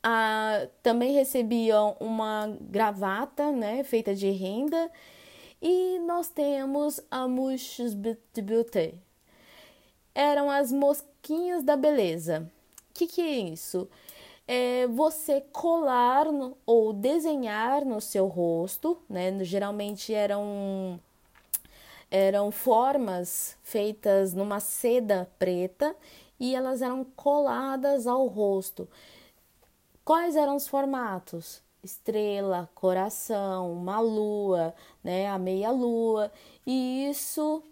Ah, 0.08 0.68
também 0.84 1.14
recebiam 1.14 1.98
uma 2.00 2.56
gravata, 2.62 3.52
né, 3.52 3.84
feita 3.84 4.14
de 4.14 4.30
renda, 4.30 4.92
e 5.60 5.98
nós 6.06 6.30
temos 6.30 7.02
a 7.10 7.28
mouches 7.28 7.96
de 7.96 8.42
beauté. 8.44 8.94
Eram 10.14 10.48
as 10.48 10.72
mosquinhas 10.72 11.64
da 11.64 11.76
beleza. 11.76 12.48
O 12.92 12.94
que, 12.94 13.08
que 13.08 13.22
é 13.22 13.38
isso? 13.40 13.90
é 14.48 14.88
você 14.88 15.42
colar 15.42 16.32
no, 16.32 16.58
ou 16.66 16.94
desenhar 16.94 17.84
no 17.84 18.00
seu 18.00 18.28
rosto, 18.28 18.98
né? 19.10 19.44
Geralmente 19.44 20.14
eram 20.14 21.00
eram 22.12 22.52
formas 22.52 23.58
feitas 23.64 24.34
numa 24.34 24.60
seda 24.60 25.28
preta 25.40 25.96
e 26.40 26.56
elas 26.56 26.82
eram 26.82 27.04
coladas 27.04 28.06
ao 28.08 28.28
rosto. 28.28 28.88
Quais 30.06 30.36
eram 30.36 30.56
os 30.56 30.68
formatos? 30.68 31.64
Estrela, 31.84 32.70
coração, 32.76 33.74
uma 33.74 34.00
lua, 34.00 34.74
né, 35.04 35.28
a 35.28 35.40
meia 35.40 35.72
lua, 35.72 36.32
e 36.66 37.10
isso 37.10 37.64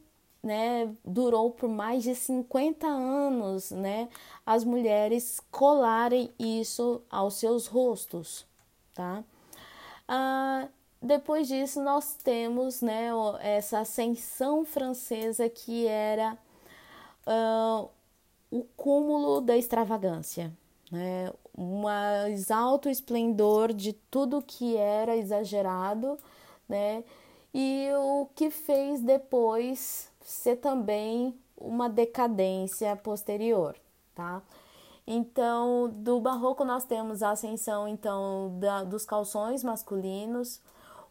né, 0.42 0.92
durou 1.06 1.52
por 1.52 1.70
mais 1.70 2.04
de 2.04 2.16
50 2.16 2.88
anos, 2.88 3.70
né, 3.70 4.10
as 4.46 4.64
mulheres 4.64 5.40
colarem 5.52 6.32
isso 6.40 7.04
aos 7.10 7.36
seus 7.36 7.68
rostos, 7.68 8.48
tá? 8.96 9.24
Ah, 10.08 10.68
depois 11.02 11.48
disso, 11.48 11.84
nós 11.84 12.16
temos, 12.16 12.82
né, 12.82 13.10
essa 13.42 13.80
ascensão 13.80 14.66
francesa 14.66 15.50
que 15.50 15.86
era 15.86 16.38
uh, 17.28 17.90
o 18.50 18.64
cúmulo 18.76 19.42
da 19.42 19.56
extravagância, 19.56 20.52
né, 20.92 21.32
um 21.58 21.84
alto 22.50 22.90
esplendor 22.90 23.74
de 23.74 23.94
tudo 23.94 24.42
que 24.42 24.76
era 24.76 25.16
exagerado, 25.16 26.18
né, 26.68 27.04
e 27.54 27.90
o 27.96 28.28
que 28.36 28.50
fez 28.50 29.02
depois 29.02 30.10
ser 30.22 30.56
também 30.58 31.38
uma 31.56 31.88
decadência 31.88 32.96
posterior, 32.96 33.76
tá? 34.16 34.42
Então, 35.06 35.90
do 35.90 36.20
barroco 36.20 36.64
nós 36.64 36.86
temos 36.86 37.22
a 37.22 37.32
ascensão 37.32 37.88
então 37.88 38.58
da, 38.60 38.84
dos 38.84 39.06
calções 39.06 39.64
masculinos, 39.64 40.62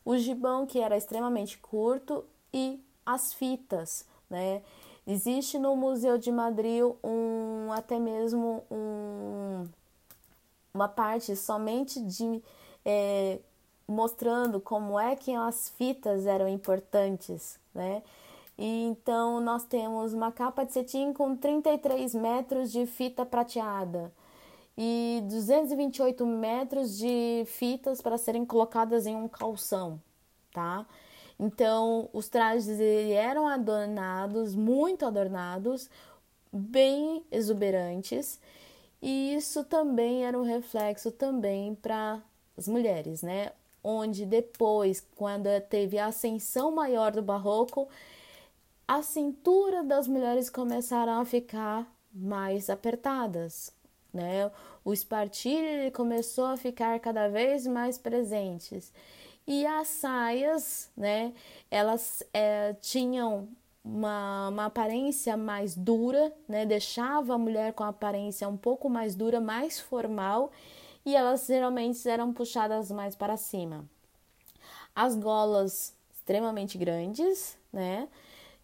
o 0.04 0.16
gibão 0.16 0.66
que 0.66 0.80
era 0.80 0.96
extremamente 0.96 1.58
curto 1.58 2.24
e 2.52 2.82
as 3.04 3.32
fitas, 3.32 4.06
né? 4.28 4.62
Existe 5.06 5.58
no 5.58 5.76
Museu 5.76 6.16
de 6.16 6.30
Madrid 6.30 6.82
um 7.02 7.72
até 7.72 7.98
mesmo 7.98 8.62
um, 8.70 9.66
uma 10.74 10.88
parte 10.88 11.36
somente 11.36 12.00
de 12.00 12.42
é, 12.84 13.38
mostrando 13.86 14.60
como 14.60 14.98
é 14.98 15.14
que 15.14 15.34
as 15.34 15.68
fitas 15.70 16.26
eram 16.26 16.48
importantes, 16.48 17.58
né? 17.74 18.02
E 18.58 18.84
então 18.84 19.40
nós 19.40 19.64
temos 19.64 20.12
uma 20.12 20.30
capa 20.32 20.64
de 20.64 20.72
cetim 20.72 21.12
com 21.12 21.36
33 21.36 22.14
metros 22.14 22.70
de 22.70 22.86
fita 22.86 23.24
prateada 23.24 24.12
e 24.76 25.22
228 25.28 26.24
metros 26.26 26.96
de 26.96 27.44
fitas 27.46 28.00
para 28.00 28.16
serem 28.16 28.44
colocadas 28.44 29.06
em 29.06 29.16
um 29.16 29.28
calção, 29.28 30.00
tá? 30.52 30.86
Então 31.38 32.08
os 32.12 32.28
trajes 32.28 32.80
eram 32.80 33.46
adornados, 33.48 34.54
muito 34.54 35.04
adornados, 35.04 35.90
bem 36.52 37.24
exuberantes, 37.30 38.40
e 39.02 39.34
isso 39.34 39.64
também 39.64 40.24
era 40.24 40.38
um 40.38 40.44
reflexo 40.44 41.10
também 41.10 41.74
para 41.74 42.22
as 42.56 42.68
mulheres, 42.68 43.22
né? 43.22 43.50
Onde 43.82 44.24
depois, 44.24 45.04
quando 45.16 45.48
teve 45.68 45.98
a 45.98 46.06
ascensão 46.06 46.70
maior 46.70 47.10
do 47.10 47.20
barroco, 47.20 47.88
a 48.86 49.02
cintura 49.02 49.82
das 49.82 50.06
mulheres 50.06 50.48
começaram 50.48 51.20
a 51.20 51.24
ficar 51.24 51.92
mais 52.14 52.70
apertadas, 52.70 53.72
né? 54.14 54.50
O 54.84 54.92
espartilho 54.92 55.90
começou 55.92 56.46
a 56.46 56.56
ficar 56.56 56.98
cada 57.00 57.28
vez 57.28 57.66
mais 57.66 57.98
presentes 57.98 58.92
e 59.46 59.66
as 59.66 59.88
saias, 59.88 60.90
né? 60.96 61.32
Elas 61.70 62.22
é, 62.32 62.74
tinham 62.74 63.48
uma, 63.84 64.48
uma 64.48 64.66
aparência 64.66 65.36
mais 65.36 65.76
dura, 65.76 66.32
né? 66.48 66.64
Deixava 66.64 67.34
a 67.34 67.38
mulher 67.38 67.72
com 67.72 67.84
a 67.84 67.88
aparência 67.88 68.48
um 68.48 68.56
pouco 68.56 68.88
mais 68.88 69.14
dura, 69.14 69.40
mais 69.40 69.80
formal 69.80 70.50
e 71.04 71.16
elas 71.16 71.46
geralmente 71.46 72.08
eram 72.08 72.32
puxadas 72.32 72.90
mais 72.90 73.16
para 73.16 73.36
cima. 73.36 73.84
As 74.94 75.16
golas 75.16 75.94
extremamente 76.12 76.78
grandes, 76.78 77.58
né? 77.72 78.08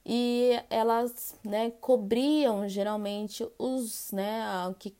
e 0.08 0.58
elas 0.70 1.34
né, 1.44 1.70
cobriam 1.82 2.66
geralmente 2.66 3.46
os 3.58 4.10
né, 4.10 4.42
que 4.78 4.96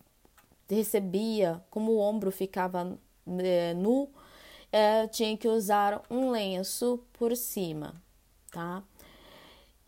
recebia, 0.68 1.64
como 1.70 1.92
o 1.92 1.98
ombro 1.98 2.30
ficava 2.30 2.98
é, 3.38 3.72
nu, 3.72 4.10
é, 4.70 5.06
tinha 5.06 5.34
que 5.34 5.48
usar 5.48 6.02
um 6.10 6.30
lenço 6.30 7.02
por 7.14 7.34
cima, 7.34 7.94
tá? 8.50 8.82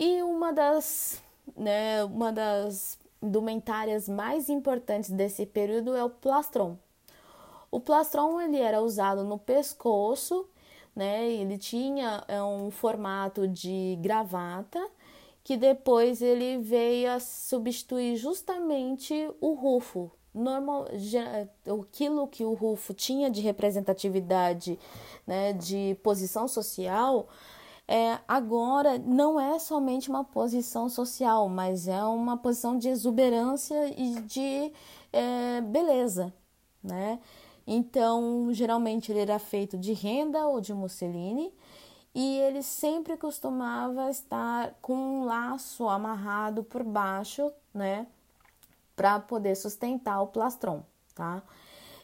E 0.02 0.22
uma 0.22 0.50
das, 0.50 1.22
né, 1.54 2.02
uma 2.04 2.32
das 2.32 2.98
indumentárias 3.22 4.08
mais 4.08 4.48
importantes 4.48 5.10
desse 5.10 5.44
período 5.44 5.94
é 5.94 6.02
o 6.02 6.08
plastron. 6.08 6.78
O 7.70 7.78
plastron 7.78 8.40
ele 8.40 8.58
era 8.58 8.80
usado 8.80 9.22
no 9.24 9.38
pescoço, 9.38 10.48
né? 10.96 11.30
Ele 11.30 11.58
tinha 11.58 12.24
é, 12.26 12.42
um 12.42 12.70
formato 12.70 13.46
de 13.46 13.98
gravata 14.00 14.82
que 15.44 15.54
depois 15.54 16.22
ele 16.22 16.56
veio 16.56 17.12
a 17.12 17.20
substituir 17.20 18.16
justamente 18.16 19.30
o 19.38 19.52
Rufo. 19.52 20.10
Normal, 20.32 20.86
aquilo 21.78 22.26
que 22.26 22.42
o 22.42 22.54
Rufo 22.54 22.94
tinha 22.94 23.30
de 23.30 23.42
representatividade, 23.42 24.78
né, 25.26 25.52
de 25.52 25.94
posição 26.02 26.48
social, 26.48 27.28
é, 27.92 28.20
agora 28.28 28.98
não 29.00 29.40
é 29.40 29.58
somente 29.58 30.08
uma 30.08 30.22
posição 30.22 30.88
social, 30.88 31.48
mas 31.48 31.88
é 31.88 32.04
uma 32.04 32.36
posição 32.36 32.78
de 32.78 32.88
exuberância 32.88 33.92
e 34.00 34.20
de 34.20 34.72
é, 35.12 35.60
beleza, 35.60 36.32
né? 36.80 37.18
Então, 37.66 38.48
geralmente 38.52 39.10
ele 39.10 39.18
era 39.18 39.40
feito 39.40 39.76
de 39.76 39.92
renda 39.92 40.46
ou 40.46 40.60
de 40.60 40.72
musseline, 40.72 41.52
e 42.14 42.38
ele 42.38 42.62
sempre 42.62 43.16
costumava 43.16 44.08
estar 44.08 44.72
com 44.80 44.94
um 44.94 45.24
laço 45.24 45.88
amarrado 45.88 46.62
por 46.62 46.84
baixo, 46.84 47.52
né, 47.74 48.06
para 48.94 49.18
poder 49.18 49.56
sustentar 49.56 50.22
o 50.22 50.28
plastron, 50.28 50.84
tá? 51.12 51.42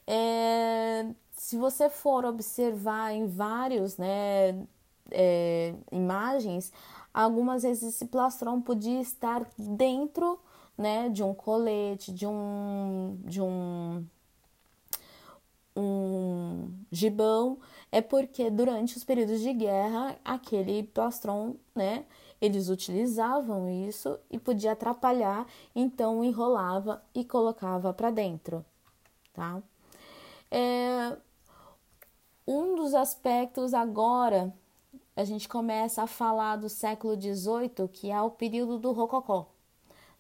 É, 0.05 1.07
se 1.33 1.57
você 1.57 1.89
for 1.89 2.25
observar 2.25 3.13
em 3.13 3.27
vários, 3.27 3.97
né, 3.97 4.67
é, 5.11 5.75
imagens, 5.91 6.73
algumas 7.13 7.63
vezes 7.63 7.95
esse 7.95 8.07
plastron 8.07 8.61
podia 8.61 9.01
estar 9.01 9.47
dentro, 9.57 10.39
né, 10.77 11.09
de 11.09 11.23
um 11.23 11.35
colete, 11.35 12.13
de 12.13 12.27
um, 12.27 13.19
de 13.25 13.41
um, 13.41 14.05
um 15.75 16.71
gibão, 16.91 17.59
é 17.91 18.01
porque 18.01 18.51
durante 18.51 18.97
os 18.97 19.05
períodos 19.05 19.41
de 19.41 19.53
guerra, 19.53 20.17
aquele 20.25 20.83
plastron, 20.83 21.57
né, 21.75 22.05
eles 22.41 22.69
utilizavam 22.69 23.69
isso 23.69 24.19
e 24.31 24.39
podia 24.39 24.73
atrapalhar, 24.73 25.47
então 25.75 26.23
enrolava 26.23 27.03
e 27.15 27.25
colocava 27.25 27.95
para 27.95 28.11
dentro, 28.11 28.65
tá? 29.33 29.63
É, 30.51 31.17
um 32.47 32.77
dos 32.77 32.95
aspectos 32.95 33.75
agora 33.75 34.55
a 35.17 35.25
gente 35.25 35.49
começa 35.49 36.03
a 36.03 36.07
falar 36.07 36.57
do 36.57 36.69
século 36.69 37.21
XVIII, 37.21 37.89
que 37.91 38.11
é 38.11 38.21
o 38.21 38.31
período 38.31 38.79
do 38.79 38.93
Rococó, 38.93 39.49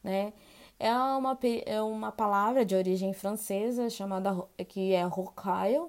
né? 0.02 0.32
É 0.78 0.94
uma, 0.94 1.38
é 1.64 1.80
uma 1.80 2.12
palavra 2.12 2.64
de 2.64 2.74
origem 2.74 3.12
francesa 3.12 3.88
chamada 3.88 4.46
que 4.68 4.92
é 4.92 5.02
rocaille, 5.04 5.80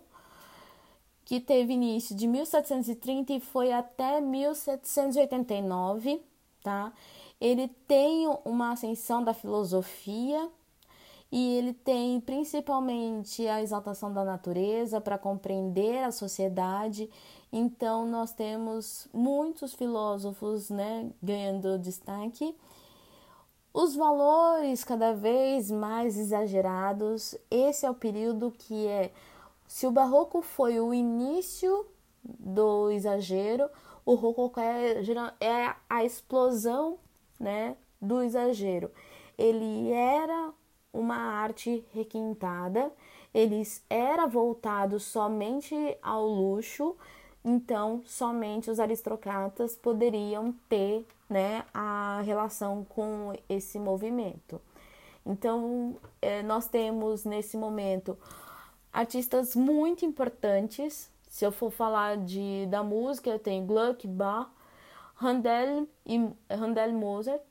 que 1.25 1.39
teve 1.41 1.73
início 1.73 2.15
de 2.15 2.27
1730 2.27 3.33
e 3.33 3.39
foi 3.39 3.73
até 3.73 4.21
1789, 4.21 6.21
tá? 6.63 6.93
Ele 7.39 7.67
tem 7.87 8.27
uma 8.45 8.71
ascensão 8.71 9.23
da 9.23 9.33
filosofia 9.33 10.49
e 11.29 11.55
ele 11.55 11.73
tem 11.73 12.21
principalmente 12.21 13.45
a 13.45 13.61
exaltação 13.61 14.13
da 14.13 14.23
natureza 14.23 15.01
para 15.01 15.17
compreender 15.17 16.01
a 16.03 16.11
sociedade 16.11 17.09
Então 17.51 18.05
nós 18.05 18.33
temos 18.33 19.07
muitos 19.13 19.73
filósofos, 19.73 20.69
né, 20.69 21.09
ganhando 21.21 21.79
destaque. 21.79 22.55
Os 23.73 23.95
valores 23.95 24.83
cada 24.83 25.13
vez 25.13 25.69
mais 25.69 26.17
exagerados. 26.17 27.35
Esse 27.49 27.85
é 27.85 27.89
o 27.89 27.95
período 27.95 28.51
que 28.51 28.87
é 28.87 29.11
se 29.67 29.85
o 29.85 29.91
barroco 29.91 30.41
foi 30.41 30.79
o 30.79 30.93
início 30.93 31.85
do 32.23 32.89
exagero, 32.89 33.69
o 34.05 34.15
rococó 34.15 34.61
é, 34.61 35.01
é 35.39 35.75
a 35.89 36.03
explosão, 36.03 36.97
né, 37.39 37.75
do 38.01 38.21
exagero. 38.21 38.89
Ele 39.37 39.91
era 39.91 40.53
uma 40.93 41.17
arte 41.17 41.85
requintada, 41.93 42.91
ele 43.33 43.61
era 43.89 44.25
voltado 44.25 44.99
somente 44.99 45.75
ao 46.01 46.25
luxo, 46.25 46.95
então 47.49 48.01
somente 48.05 48.69
os 48.69 48.77
aristocratas 48.77 49.73
poderiam 49.73 50.53
ter 50.67 51.07
né, 51.29 51.63
a 51.73 52.21
relação 52.25 52.83
com 52.83 53.33
esse 53.47 53.79
movimento. 53.79 54.59
Então, 55.25 55.95
é, 56.21 56.43
nós 56.43 56.67
temos 56.67 57.23
nesse 57.23 57.55
momento 57.55 58.17
artistas 58.91 59.55
muito 59.55 60.03
importantes. 60.03 61.09
Se 61.29 61.45
eu 61.45 61.51
for 61.51 61.71
falar 61.71 62.17
de, 62.17 62.65
da 62.67 62.83
música, 62.83 63.29
eu 63.29 63.39
tenho 63.39 63.65
Gluck, 63.65 64.05
Bach, 64.05 64.49
Handel 65.15 65.87
e 66.05 66.17
Handel 66.49 66.91
Mozart 66.91 67.41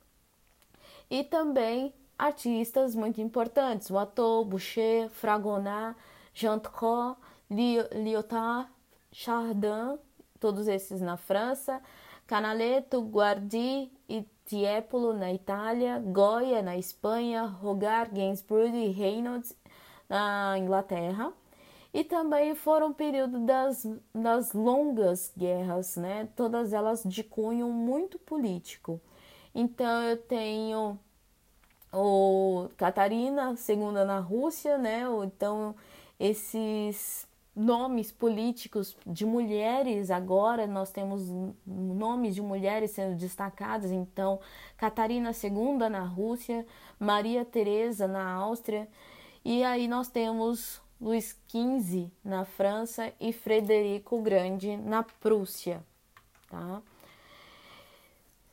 e 1.11 1.25
também 1.25 1.95
artistas 2.19 2.95
muito 2.95 3.21
importantes, 3.23 3.91
Watteau, 3.91 4.45
Boucher, 4.45 5.09
Fragonard, 5.09 5.97
Jean 6.35 6.59
Trot, 6.59 7.19
Lyotard, 7.51 8.69
Chardin, 9.19 9.99
todos 10.39 10.69
esses 10.69 11.01
na 11.01 11.17
França, 11.17 11.81
Canaletto, 12.27 13.01
Guardi 13.01 13.91
e 14.07 14.23
Tiepolo 14.45 15.15
na 15.15 15.33
Itália, 15.33 15.99
Goya 15.99 16.61
na 16.61 16.77
Espanha, 16.77 17.57
Hogarth, 17.63 18.13
Gainsborough 18.13 18.75
e 18.75 18.91
Reynolds 18.91 19.57
na 20.07 20.59
Inglaterra. 20.59 21.33
E 21.95 22.05
também 22.05 22.55
foram 22.55 22.93
período 22.93 23.41
das, 23.41 23.89
das 24.15 24.53
longas 24.53 25.33
guerras, 25.35 25.97
né? 25.97 26.29
Todas 26.37 26.75
elas 26.75 27.03
de 27.03 27.25
cunho 27.25 27.71
muito 27.71 28.19
político. 28.19 29.01
Então 29.55 30.03
eu 30.03 30.19
tenho 30.19 30.99
o 31.91 32.69
Catarina 32.77 33.57
segunda 33.57 34.05
na 34.05 34.19
Rússia, 34.19 34.77
né? 34.77 35.05
Então 35.25 35.75
esses 36.21 37.27
nomes 37.57 38.13
políticos 38.13 38.95
de 39.07 39.25
mulheres. 39.25 40.11
Agora 40.11 40.67
nós 40.67 40.93
temos 40.93 41.23
nomes 41.67 42.35
de 42.35 42.43
mulheres 42.43 42.91
sendo 42.91 43.17
destacadas. 43.17 43.91
Então 43.91 44.39
Catarina 44.77 45.31
II 45.31 45.89
na 45.89 46.03
Rússia 46.03 46.67
Maria 47.01 47.45
Teresa 47.45 48.07
na 48.07 48.31
Áustria. 48.31 48.87
E 49.43 49.65
aí 49.65 49.89
nós 49.89 50.09
temos 50.09 50.81
Luís 51.01 51.41
XV 51.49 52.11
na 52.23 52.45
França 52.45 53.13
e 53.19 53.33
Frederico 53.33 54.21
Grande 54.21 54.77
na 54.77 55.03
Prússia 55.03 55.83
tá? 56.49 56.83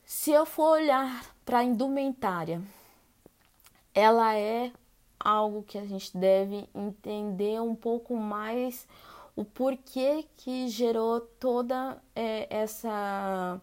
Se 0.04 0.30
eu 0.30 0.44
for 0.44 0.72
olhar 0.72 1.24
para 1.44 1.58
a 1.58 1.64
indumentária 1.64 2.62
ela 3.94 4.36
é 4.36 4.72
algo 5.24 5.62
que 5.62 5.78
a 5.78 5.86
gente 5.86 6.16
deve 6.16 6.68
entender 6.74 7.60
um 7.60 7.74
pouco 7.74 8.14
mais 8.14 8.86
o 9.34 9.44
porquê 9.44 10.26
que 10.36 10.68
gerou 10.68 11.20
toda 11.20 12.00
é, 12.14 12.46
essa 12.50 13.60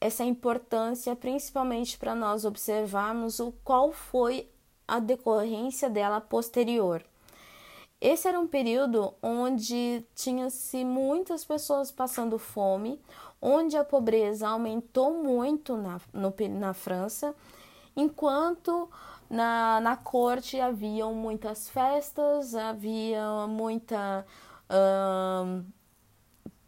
essa 0.00 0.22
importância, 0.22 1.16
principalmente 1.16 1.98
para 1.98 2.14
nós 2.14 2.44
observarmos 2.44 3.40
o 3.40 3.52
qual 3.64 3.90
foi 3.90 4.48
a 4.86 5.00
decorrência 5.00 5.90
dela 5.90 6.20
posterior. 6.20 7.04
Esse 8.00 8.28
era 8.28 8.38
um 8.38 8.46
período 8.46 9.12
onde 9.20 10.06
tinha-se 10.14 10.84
muitas 10.84 11.44
pessoas 11.44 11.90
passando 11.90 12.38
fome, 12.38 13.00
onde 13.42 13.76
a 13.76 13.84
pobreza 13.84 14.48
aumentou 14.48 15.12
muito 15.20 15.76
na, 15.76 16.00
no, 16.12 16.32
na 16.48 16.72
França, 16.72 17.34
enquanto 17.96 18.88
na, 19.28 19.80
na 19.80 19.96
corte 19.96 20.60
haviam 20.60 21.14
muitas 21.14 21.68
festas, 21.68 22.54
havia 22.54 23.46
muita 23.46 24.24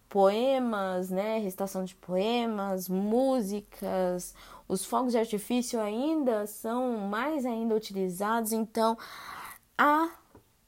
poemas, 0.09 1.11
né, 1.11 1.39
recitação 1.39 1.85
de 1.85 1.95
poemas, 1.95 2.89
músicas, 2.89 4.35
os 4.67 4.85
fogos 4.85 5.13
de 5.13 5.19
artifício 5.19 5.81
ainda 5.81 6.47
são 6.47 6.99
mais 6.99 7.47
ainda 7.47 7.75
utilizados, 7.75 8.53
então 8.53 8.99
há 9.79 10.11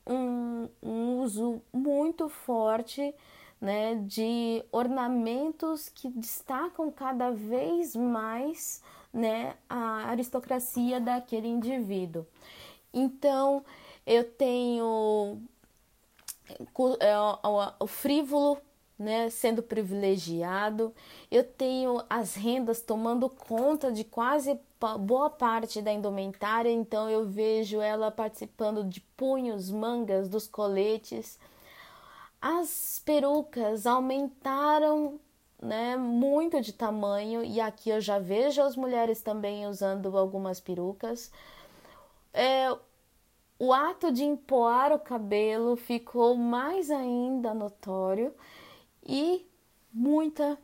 um, 0.07 0.69
um 0.83 1.19
uso 1.21 1.61
muito 1.73 2.29
forte 2.29 3.15
né, 3.61 3.97
de 3.97 4.65
ornamentos 4.71 5.89
que 5.89 6.09
destacam 6.09 6.91
cada 6.91 7.31
vez 7.31 7.97
mais 7.97 8.83
né, 9.13 9.55
a 9.69 10.09
aristocracia 10.11 11.01
daquele 11.01 11.49
indivíduo. 11.49 12.27
Então, 12.93 13.65
eu 14.07 14.25
tenho 14.25 15.41
é, 17.01 17.15
o 17.79 17.87
frívolo 17.87 18.59
né, 18.99 19.29
sendo 19.31 19.63
privilegiado, 19.63 20.95
eu 21.31 21.43
tenho 21.43 22.03
as 22.09 22.35
rendas 22.35 22.81
tomando 22.81 23.29
conta 23.29 23.91
de 23.91 24.05
quase 24.05 24.59
boa 25.01 25.31
parte 25.31 25.81
da 25.81 25.93
indumentária, 25.93 26.71
então 26.71 27.09
eu 27.11 27.25
vejo 27.27 27.81
ela 27.81 28.11
participando 28.11 28.85
de 28.85 29.01
punhos, 29.01 29.71
mangas, 29.71 30.29
dos 30.29 30.47
coletes. 30.47 31.39
As 32.41 33.01
perucas 33.05 33.87
aumentaram 33.87 35.21
né, 35.63 35.97
muito 35.97 36.61
de 36.61 36.73
tamanho 36.73 37.45
e 37.45 37.61
aqui 37.61 37.89
eu 37.89 38.01
já 38.01 38.19
vejo 38.19 38.61
as 38.61 38.75
mulheres 38.77 39.23
também 39.23 39.67
usando 39.67 40.19
algumas 40.19 40.61
perucas. 40.61 41.31
É, 42.35 42.77
o 43.59 43.73
ato 43.73 44.11
de 44.11 44.25
empoar 44.25 44.93
o 44.93 44.99
cabelo 44.99 45.77
ficou 45.77 46.35
mais 46.35 46.91
ainda 46.91 47.55
notório 47.55 48.35
e 49.07 49.47
muita 49.93 50.59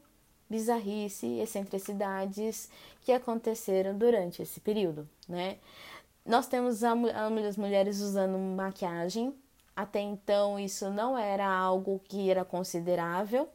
bizarrice, 0.50 1.38
excentricidades 1.38 2.68
que 3.02 3.12
aconteceram 3.12 3.96
durante 3.96 4.42
esse 4.42 4.60
período, 4.60 5.08
né? 5.28 5.58
Nós 6.26 6.46
temos 6.46 6.82
as 6.84 7.56
mulheres 7.56 8.00
usando 8.00 8.36
maquiagem. 8.36 9.34
Até 9.74 10.00
então 10.00 10.58
isso 10.58 10.90
não 10.90 11.16
era 11.16 11.46
algo 11.48 12.00
que 12.08 12.28
era 12.28 12.44
considerável, 12.44 13.48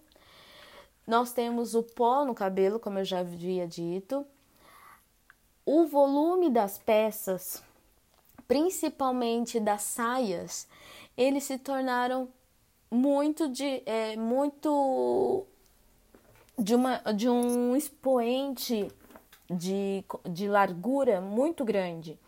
nós 1.05 1.33
temos 1.33 1.75
o 1.75 1.83
pó 1.83 2.25
no 2.25 2.33
cabelo, 2.33 2.79
como 2.79 2.99
eu 2.99 3.05
já 3.05 3.19
havia 3.19 3.67
dito. 3.67 4.25
O 5.65 5.85
volume 5.85 6.49
das 6.49 6.77
peças, 6.77 7.63
principalmente 8.47 9.59
das 9.59 9.81
saias, 9.83 10.67
eles 11.17 11.43
se 11.43 11.57
tornaram 11.57 12.29
muito 12.89 13.49
de 13.49 13.81
é, 13.85 14.15
muito 14.15 15.45
de 16.57 16.75
uma 16.75 16.97
de 17.13 17.27
um 17.27 17.75
expoente 17.75 18.87
de, 19.49 20.03
de 20.29 20.47
largura 20.47 21.19
muito 21.19 21.65
grande. 21.65 22.19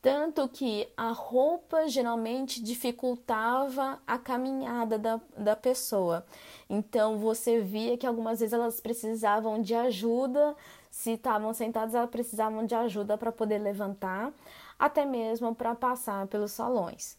Tanto 0.00 0.48
que 0.48 0.88
a 0.96 1.10
roupa 1.10 1.88
geralmente 1.88 2.62
dificultava 2.62 4.00
a 4.06 4.16
caminhada 4.16 4.96
da, 4.96 5.20
da 5.36 5.56
pessoa. 5.56 6.24
Então 6.70 7.18
você 7.18 7.60
via 7.60 7.98
que 7.98 8.06
algumas 8.06 8.38
vezes 8.38 8.52
elas 8.52 8.80
precisavam 8.80 9.60
de 9.60 9.74
ajuda, 9.74 10.54
se 10.88 11.12
estavam 11.12 11.52
sentadas, 11.52 11.94
elas 11.94 12.10
precisavam 12.10 12.64
de 12.64 12.76
ajuda 12.76 13.18
para 13.18 13.32
poder 13.32 13.58
levantar, 13.58 14.32
até 14.78 15.04
mesmo 15.04 15.52
para 15.54 15.74
passar 15.74 16.28
pelos 16.28 16.52
salões. 16.52 17.18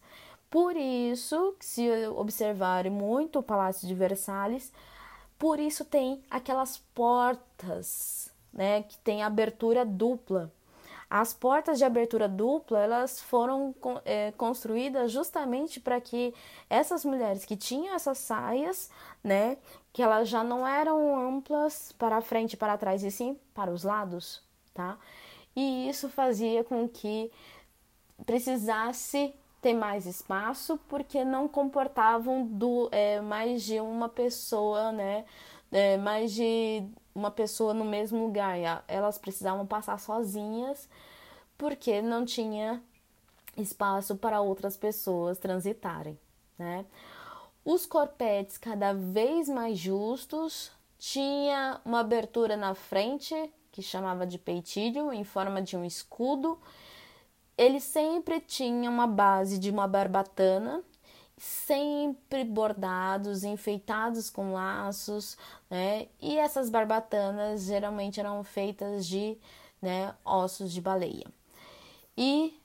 Por 0.50 0.74
isso, 0.74 1.54
se 1.60 1.88
observarem 2.16 2.90
muito 2.90 3.38
o 3.38 3.42
Palácio 3.42 3.86
de 3.86 3.94
Versalhes, 3.94 4.72
por 5.38 5.60
isso 5.60 5.84
tem 5.84 6.22
aquelas 6.30 6.78
portas, 6.94 8.32
né, 8.52 8.82
que 8.82 8.98
tem 8.98 9.22
abertura 9.22 9.84
dupla 9.84 10.50
as 11.10 11.34
portas 11.34 11.78
de 11.78 11.84
abertura 11.84 12.28
dupla 12.28 12.78
elas 12.78 13.20
foram 13.20 13.74
é, 14.04 14.30
construídas 14.32 15.10
justamente 15.10 15.80
para 15.80 16.00
que 16.00 16.32
essas 16.68 17.04
mulheres 17.04 17.44
que 17.44 17.56
tinham 17.56 17.92
essas 17.94 18.18
saias, 18.18 18.88
né, 19.22 19.56
que 19.92 20.02
elas 20.02 20.28
já 20.28 20.44
não 20.44 20.64
eram 20.64 21.18
amplas 21.18 21.90
para 21.98 22.20
frente 22.20 22.52
e 22.52 22.56
para 22.56 22.78
trás 22.78 23.02
e 23.02 23.10
sim 23.10 23.36
para 23.52 23.72
os 23.72 23.82
lados, 23.82 24.40
tá? 24.72 24.96
E 25.56 25.88
isso 25.88 26.08
fazia 26.08 26.62
com 26.62 26.88
que 26.88 27.30
precisasse 28.24 29.34
ter 29.60 29.74
mais 29.74 30.06
espaço 30.06 30.78
porque 30.88 31.24
não 31.24 31.48
comportavam 31.48 32.46
do, 32.46 32.88
é, 32.92 33.20
mais 33.20 33.62
de 33.64 33.80
uma 33.80 34.08
pessoa, 34.08 34.92
né? 34.92 35.24
É, 35.72 35.96
mais 35.96 36.32
de 36.32 36.84
uma 37.14 37.30
pessoa 37.30 37.74
no 37.74 37.84
mesmo 37.84 38.24
lugar. 38.24 38.84
Elas 38.86 39.18
precisavam 39.18 39.66
passar 39.66 39.98
sozinhas 39.98 40.88
porque 41.56 42.00
não 42.00 42.24
tinha 42.24 42.82
espaço 43.56 44.16
para 44.16 44.40
outras 44.40 44.76
pessoas 44.76 45.38
transitarem, 45.38 46.18
né? 46.58 46.84
Os 47.64 47.84
corpetes 47.84 48.56
cada 48.56 48.92
vez 48.94 49.48
mais 49.48 49.78
justos, 49.78 50.72
tinha 50.98 51.80
uma 51.84 52.00
abertura 52.00 52.56
na 52.56 52.74
frente 52.74 53.34
que 53.72 53.82
chamava 53.82 54.26
de 54.26 54.38
peitilho 54.38 55.12
em 55.12 55.24
forma 55.24 55.62
de 55.62 55.76
um 55.76 55.84
escudo. 55.84 56.58
Ele 57.56 57.80
sempre 57.80 58.40
tinha 58.40 58.88
uma 58.90 59.06
base 59.06 59.58
de 59.58 59.70
uma 59.70 59.86
barbatana, 59.86 60.82
sempre 61.40 62.44
bordados, 62.44 63.44
enfeitados 63.44 64.28
com 64.28 64.52
laços, 64.52 65.38
né? 65.70 66.06
E 66.20 66.36
essas 66.36 66.68
barbatanas 66.68 67.62
geralmente 67.62 68.20
eram 68.20 68.44
feitas 68.44 69.06
de 69.06 69.38
né, 69.80 70.14
ossos 70.22 70.70
de 70.70 70.82
baleia. 70.82 71.26
E 72.14 72.60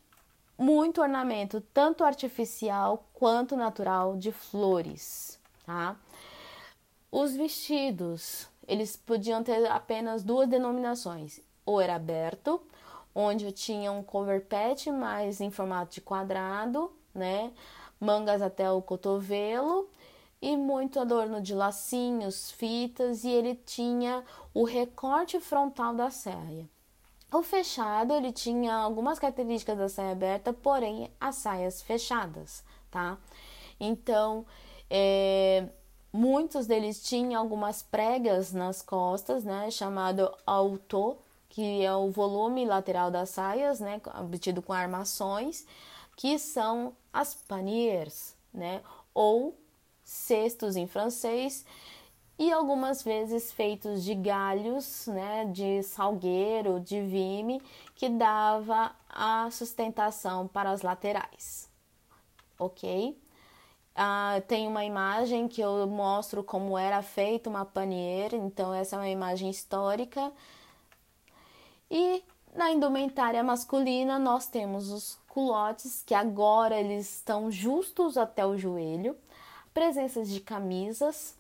muito 0.58 1.02
ornamento, 1.02 1.62
tanto 1.74 2.04
artificial 2.04 3.08
quanto 3.14 3.56
natural, 3.56 4.18
de 4.18 4.34
flores, 4.34 5.40
tá? 5.66 5.96
Os 7.10 7.34
vestidos, 7.34 8.50
eles 8.68 8.98
podiam 8.98 9.42
ter 9.42 9.66
apenas 9.72 10.22
duas 10.22 10.50
denominações, 10.50 11.40
ou 11.66 11.80
era 11.80 11.96
aberto, 11.96 12.62
onde 13.14 13.54
tinha 13.54 13.90
um 13.90 14.04
cover 14.04 14.46
patch, 14.46 14.88
mas 14.88 15.40
em 15.40 15.50
formato 15.50 15.94
de 15.94 16.02
quadrado, 16.02 16.92
né? 17.14 17.54
Mangas 18.06 18.42
até 18.42 18.72
o 18.72 18.82
cotovelo 18.82 19.90
e 20.40 20.56
muito 20.56 21.00
adorno 21.00 21.42
de 21.42 21.56
lacinhos, 21.56 22.52
fitas, 22.52 23.24
e 23.24 23.32
ele 23.32 23.56
tinha 23.56 24.24
o 24.54 24.64
recorte 24.64 25.40
frontal 25.40 25.96
da 25.96 26.12
saia. 26.12 26.70
O 27.34 27.42
fechado, 27.42 28.14
ele 28.14 28.32
tinha 28.32 28.76
algumas 28.76 29.18
características 29.18 29.78
da 29.78 29.90
saia 29.90 30.12
aberta, 30.12 30.54
porém 30.54 31.10
as 31.20 31.38
saias 31.38 31.82
fechadas, 31.82 32.64
tá? 32.92 33.18
Então, 33.80 34.46
é, 34.90 35.68
muitos 36.14 36.68
deles 36.68 37.02
tinham 37.04 37.42
algumas 37.42 37.82
pregas 37.82 38.54
nas 38.54 38.84
costas, 38.84 39.44
né? 39.44 39.72
Chamado 39.72 40.32
auto, 40.46 41.18
que 41.50 41.84
é 41.84 41.94
o 41.94 42.12
volume 42.12 42.66
lateral 42.66 43.10
das 43.10 43.32
saias, 43.32 43.80
né? 43.80 44.00
Obtido 44.22 44.62
com 44.62 44.72
armações, 44.72 45.66
que 46.16 46.40
são 46.40 46.96
as 47.12 47.34
paniers, 47.34 48.36
né? 48.54 48.82
Ou 49.14 49.58
cestos 50.04 50.76
em 50.76 50.88
francês, 50.88 51.66
e 52.38 52.52
algumas 52.52 53.02
vezes 53.02 53.52
feitos 53.52 54.04
de 54.04 54.14
galhos, 54.14 55.08
né, 55.08 55.46
de 55.46 55.82
salgueiro, 55.84 56.82
de 56.82 57.02
vime, 57.02 57.62
que 57.96 58.10
dava 58.10 58.92
a 59.10 59.50
sustentação 59.52 60.48
para 60.48 60.70
as 60.70 60.82
laterais. 60.82 61.70
Ok? 62.60 63.18
Ah, 63.96 64.42
tem 64.48 64.68
uma 64.68 64.84
imagem 64.84 65.48
que 65.48 65.62
eu 65.62 65.88
mostro 65.88 66.44
como 66.44 66.78
era 66.78 67.02
feita 67.02 67.50
uma 67.50 67.66
panier, 67.66 68.34
então 68.34 68.74
essa 68.74 68.98
é 68.98 69.00
uma 69.00 69.10
imagem 69.10 69.50
histórica. 69.50 70.32
E 71.90 72.22
na 72.54 72.72
indumentária 72.72 73.42
masculina 73.42 74.20
nós 74.20 74.48
temos 74.48 74.92
os 74.92 75.18
culotes, 75.36 76.02
que 76.06 76.14
agora 76.14 76.80
eles 76.80 77.16
estão 77.18 77.52
justos 77.52 78.18
até 78.18 78.46
o 78.46 78.58
joelho, 78.58 79.18
presenças 79.74 80.30
de 80.30 80.40
camisas, 80.40 81.36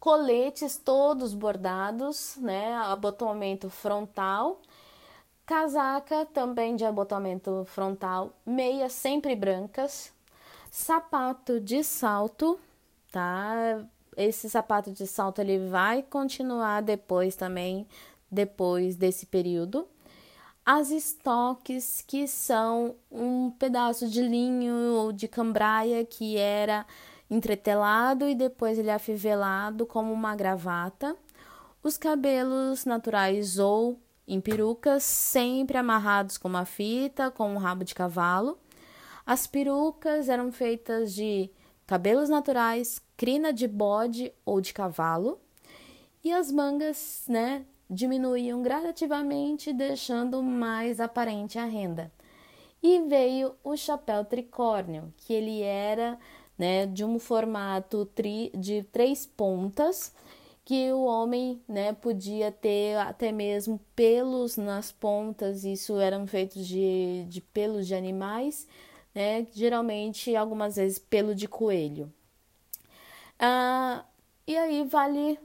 coletes 0.00 0.78
todos 0.78 1.34
bordados, 1.34 2.36
né? 2.38 2.74
Abotoamento 2.76 3.68
frontal, 3.68 4.58
casaca 5.44 6.24
também 6.24 6.74
de 6.74 6.82
abotoamento 6.86 7.62
frontal, 7.66 8.32
meias 8.46 8.94
sempre 8.94 9.36
brancas, 9.36 10.10
sapato 10.70 11.60
de 11.60 11.84
salto, 11.84 12.58
tá? 13.12 13.84
Esse 14.16 14.48
sapato 14.48 14.90
de 14.90 15.06
salto 15.06 15.42
ele 15.42 15.68
vai 15.68 16.02
continuar 16.02 16.80
depois 16.80 17.36
também, 17.36 17.86
depois 18.30 18.96
desse 18.96 19.26
período. 19.26 19.86
As 20.64 20.92
estoques, 20.92 22.04
que 22.06 22.28
são 22.28 22.94
um 23.10 23.50
pedaço 23.50 24.08
de 24.08 24.22
linho 24.22 24.94
ou 24.94 25.12
de 25.12 25.26
cambraia 25.26 26.04
que 26.04 26.36
era 26.36 26.86
entretelado 27.28 28.28
e 28.28 28.34
depois 28.34 28.78
ele 28.78 28.88
é 28.88 28.94
afivelado 28.94 29.84
como 29.84 30.12
uma 30.12 30.36
gravata. 30.36 31.16
Os 31.82 31.96
cabelos 31.96 32.84
naturais 32.84 33.58
ou 33.58 33.98
em 34.26 34.40
perucas, 34.40 35.02
sempre 35.02 35.76
amarrados 35.76 36.38
com 36.38 36.46
uma 36.46 36.64
fita, 36.64 37.28
com 37.28 37.52
um 37.52 37.58
rabo 37.58 37.84
de 37.84 37.92
cavalo. 37.92 38.56
As 39.26 39.48
perucas 39.48 40.28
eram 40.28 40.52
feitas 40.52 41.12
de 41.12 41.50
cabelos 41.88 42.28
naturais, 42.28 43.02
crina 43.16 43.52
de 43.52 43.66
bode 43.66 44.32
ou 44.44 44.60
de 44.60 44.72
cavalo. 44.72 45.40
E 46.22 46.32
as 46.32 46.52
mangas, 46.52 47.24
né, 47.26 47.66
diminuíam 47.92 48.62
gradativamente, 48.62 49.72
deixando 49.72 50.42
mais 50.42 50.98
aparente 50.98 51.58
a 51.58 51.66
renda. 51.66 52.10
E 52.82 53.00
veio 53.02 53.54
o 53.62 53.76
chapéu 53.76 54.24
tricórnio, 54.24 55.12
que 55.18 55.32
ele 55.32 55.60
era 55.62 56.18
né, 56.58 56.86
de 56.86 57.04
um 57.04 57.18
formato 57.18 58.06
tri, 58.06 58.50
de 58.54 58.82
três 58.84 59.26
pontas, 59.26 60.12
que 60.64 60.90
o 60.92 61.04
homem, 61.04 61.60
né, 61.68 61.92
podia 61.92 62.50
ter 62.50 62.96
até 62.96 63.30
mesmo 63.30 63.80
pelos 63.94 64.56
nas 64.56 64.90
pontas, 64.90 65.64
isso 65.64 65.98
eram 65.98 66.26
feitos 66.26 66.66
de, 66.66 67.24
de 67.28 67.40
pelos 67.40 67.86
de 67.86 67.94
animais, 67.94 68.66
né, 69.14 69.46
geralmente 69.52 70.34
algumas 70.34 70.76
vezes 70.76 70.98
pelo 70.98 71.34
de 71.34 71.46
coelho. 71.46 72.12
Ah, 73.38 74.04
e 74.46 74.56
aí 74.56 74.84
vale 74.84 75.38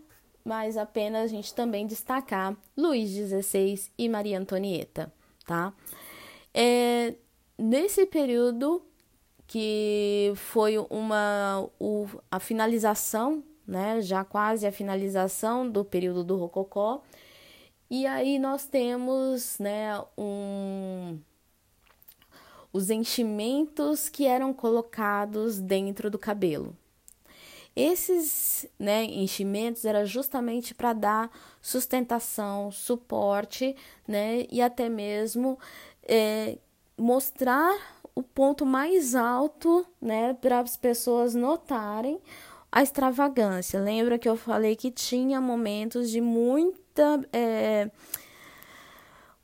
mais 0.47 0.77
a 0.77 0.85
pena 0.85 1.21
a 1.21 1.27
gente 1.27 1.53
também 1.53 1.85
destacar 1.85 2.55
Luís 2.75 3.09
XVI 3.09 3.91
e 3.97 4.07
Maria 4.07 4.39
Antonieta, 4.39 5.13
tá? 5.45 5.73
É, 6.53 7.13
nesse 7.57 8.05
período 8.05 8.81
que 9.45 10.33
foi 10.35 10.77
uma 10.89 11.69
o, 11.79 12.07
a 12.31 12.39
finalização, 12.39 13.43
né, 13.65 14.01
já 14.01 14.23
quase 14.23 14.65
a 14.65 14.71
finalização 14.71 15.69
do 15.69 15.83
período 15.83 16.23
do 16.23 16.35
Rococó. 16.37 17.03
E 17.89 18.05
aí 18.05 18.39
nós 18.39 18.65
temos, 18.65 19.59
né, 19.59 20.01
um 20.17 21.19
os 22.73 22.89
enchimentos 22.89 24.09
que 24.09 24.25
eram 24.25 24.53
colocados 24.53 25.59
dentro 25.59 26.09
do 26.11 26.19
cabelo. 26.19 26.75
Esses 27.79 28.65
né, 28.79 29.03
enchimentos 29.03 29.85
era 29.85 30.03
justamente 30.03 30.73
para 30.73 30.93
dar 30.93 31.29
sustentação, 31.61 32.71
suporte, 32.71 33.75
né, 34.07 34.47
e 34.51 34.63
até 34.63 34.89
mesmo 34.89 35.59
é, 36.01 36.57
mostrar 36.97 37.77
o 38.15 38.23
ponto 38.23 38.65
mais 38.65 39.13
alto, 39.13 39.85
né, 40.01 40.33
para 40.33 40.61
as 40.61 40.75
pessoas 40.75 41.35
notarem 41.35 42.19
a 42.71 42.81
extravagância. 42.81 43.79
Lembra 43.79 44.17
que 44.17 44.27
eu 44.27 44.35
falei 44.35 44.75
que 44.75 44.89
tinha 44.89 45.39
momentos 45.39 46.09
de 46.09 46.19
muita. 46.19 47.21
É, 47.31 47.91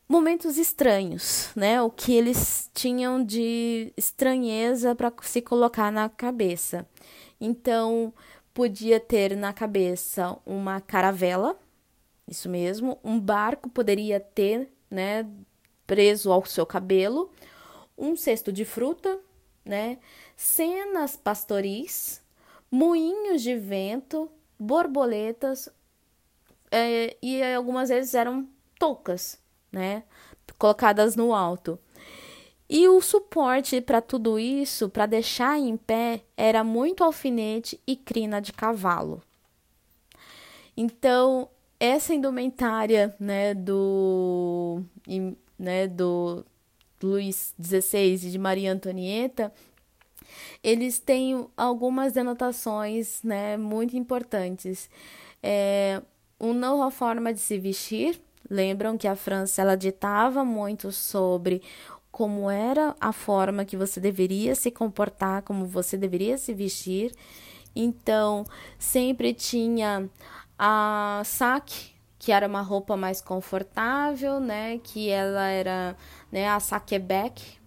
momentos 0.10 0.58
estranhos, 0.58 1.50
né? 1.56 1.82
O 1.82 1.89
que 1.89 2.13
eles 2.13 2.69
tinham 2.74 3.24
de 3.24 3.93
estranheza 3.96 4.93
para 4.93 5.13
se 5.22 5.41
colocar 5.41 5.91
na 5.91 6.10
cabeça. 6.10 6.86
Então, 7.45 8.13
podia 8.53 9.01
ter 9.01 9.36
na 9.36 9.51
cabeça 9.51 10.38
uma 10.45 10.79
caravela, 10.79 11.60
isso 12.25 12.47
mesmo, 12.47 12.97
um 13.03 13.19
barco 13.19 13.69
poderia 13.69 14.17
ter, 14.17 14.71
né, 14.89 15.29
preso 15.86 16.32
ao 16.32 16.45
seu 16.45 16.65
cabelo, 16.65 17.29
um 17.97 18.15
cesto 18.15 18.49
de 18.49 18.63
fruta, 18.63 19.19
né? 19.65 19.99
Cenas 20.38 21.17
pastoris, 21.17 22.21
moinhos 22.71 23.41
de 23.41 23.58
vento, 23.58 24.32
borboletas 24.58 25.67
é, 26.71 27.17
e 27.21 27.43
algumas 27.43 27.89
vezes 27.89 28.13
eram 28.13 28.47
toucas, 28.79 29.38
né? 29.69 30.03
Colocadas 30.58 31.17
no 31.17 31.36
alto. 31.36 31.77
E 32.76 32.88
o 32.90 33.00
suporte 33.02 33.80
para 33.80 34.02
tudo 34.02 34.40
isso, 34.40 34.90
para 34.90 35.06
deixar 35.06 35.60
em 35.60 35.78
pé, 35.78 36.22
era 36.36 36.64
muito 36.64 37.04
alfinete 37.04 37.80
e 37.86 37.96
crina 37.96 38.42
de 38.42 38.52
cavalo. 38.52 39.22
Então, 40.76 41.48
essa 41.80 42.16
indumentária, 42.16 43.16
né, 43.20 43.54
do, 43.54 44.82
né, 45.60 45.88
do 45.88 46.44
Luís 47.04 47.54
XVI 47.64 48.16
e 48.16 48.32
de 48.32 48.40
Maria 48.40 48.74
Antonieta, 48.74 49.54
eles 50.64 50.98
têm 50.98 51.46
algumas 51.56 52.12
denotações 52.12 53.22
né, 53.22 53.56
muito 53.56 53.96
importantes. 53.96 54.90
É, 55.44 56.02
uma 56.40 56.56
nova 56.56 56.90
forma 56.90 57.32
de 57.32 57.40
se 57.40 57.60
vestir, 57.60 58.20
lembram 58.50 58.98
que 58.98 59.08
a 59.08 59.16
França 59.16 59.62
ela 59.62 59.76
ditava 59.76 60.44
muito 60.44 60.92
sobre 60.92 61.62
como 62.13 62.47
era 62.47 62.95
a 63.02 63.12
forma 63.12 63.65
que 63.65 63.76
você 63.76 63.99
deveria 63.99 64.54
se 64.54 64.69
comportar, 64.69 65.41
como 65.41 65.65
você 65.65 65.97
deveria 65.97 66.38
se 66.38 66.54
vestir. 66.54 67.12
Então, 67.76 68.45
sempre 68.78 69.34
tinha 69.34 70.08
a 70.58 71.23
saque, 71.26 71.91
que 72.19 72.32
era 72.32 72.47
uma 72.47 72.62
roupa 72.62 72.95
mais 72.95 73.19
confortável, 73.19 74.39
né, 74.39 74.78
que 74.84 75.10
ela 75.10 75.47
era, 75.47 75.97
né, 76.32 76.47
a 76.47 76.60
saquebec. 76.60 77.58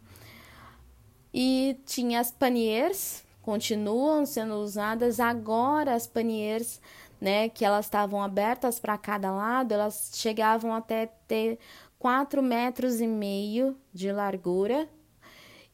E 1.35 1.81
tinha 1.85 2.21
as 2.21 2.31
paniers, 2.31 3.25
continuam 3.43 4.25
sendo 4.25 4.55
usadas 4.55 5.19
agora 5.19 5.93
as 5.93 6.07
paniers, 6.07 6.81
né, 7.21 7.49
que 7.49 7.65
elas 7.65 7.87
estavam 7.87 8.23
abertas 8.23 8.79
para 8.79 8.97
cada 8.97 9.33
lado, 9.33 9.75
elas 9.75 10.13
chegavam 10.15 10.73
até 10.73 11.07
ter 11.27 11.59
4 11.99 12.43
metros 12.43 13.01
e 13.01 13.07
meio 13.07 13.77
de 13.93 14.13
largura. 14.13 14.89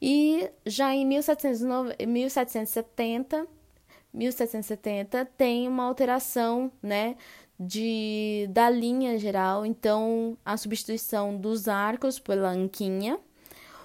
E 0.01 0.51
já 0.67 0.95
em 0.95 1.07
1770, 1.07 3.47
1770 4.13 5.25
tem 5.37 5.69
uma 5.69 5.85
alteração, 5.85 6.73
né, 6.83 7.17
de 7.59 8.49
da 8.51 8.69
linha 8.69 9.19
geral, 9.19 9.65
então 9.65 10.37
a 10.45 10.57
substituição 10.57 11.37
dos 11.37 11.69
arcos 11.69 12.19
pela 12.19 12.51
anquinha, 12.51 13.19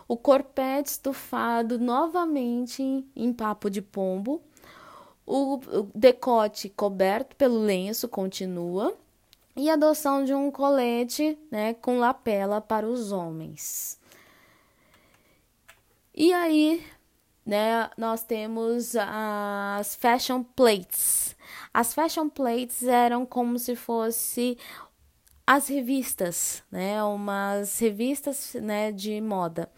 o 0.07 0.17
corpete 0.17 0.89
estufado 0.89 1.77
novamente 1.77 3.05
em 3.15 3.33
papo 3.33 3.69
de 3.69 3.81
pombo, 3.81 4.41
o 5.25 5.59
decote 5.93 6.69
coberto 6.69 7.35
pelo 7.35 7.59
lenço 7.59 8.07
continua 8.07 8.97
e 9.57 9.71
a 9.71 9.73
adoção 9.73 10.23
de 10.23 10.35
um 10.35 10.51
colete 10.51 11.37
né, 11.49 11.73
com 11.73 11.97
lapela 11.97 12.61
para 12.61 12.87
os 12.87 13.11
homens. 13.11 13.99
E 16.13 16.31
aí, 16.31 16.85
né, 17.43 17.89
nós 17.97 18.23
temos 18.23 18.95
as 18.95 19.95
fashion 19.95 20.43
plates. 20.43 21.35
As 21.73 21.93
fashion 21.93 22.29
plates 22.29 22.83
eram 22.83 23.25
como 23.25 23.57
se 23.57 23.75
fosse 23.75 24.57
as 25.45 25.67
revistas, 25.67 26.61
né, 26.71 27.01
umas 27.03 27.79
revistas, 27.79 28.53
né, 28.61 28.91
de 28.91 29.19
moda. 29.21 29.71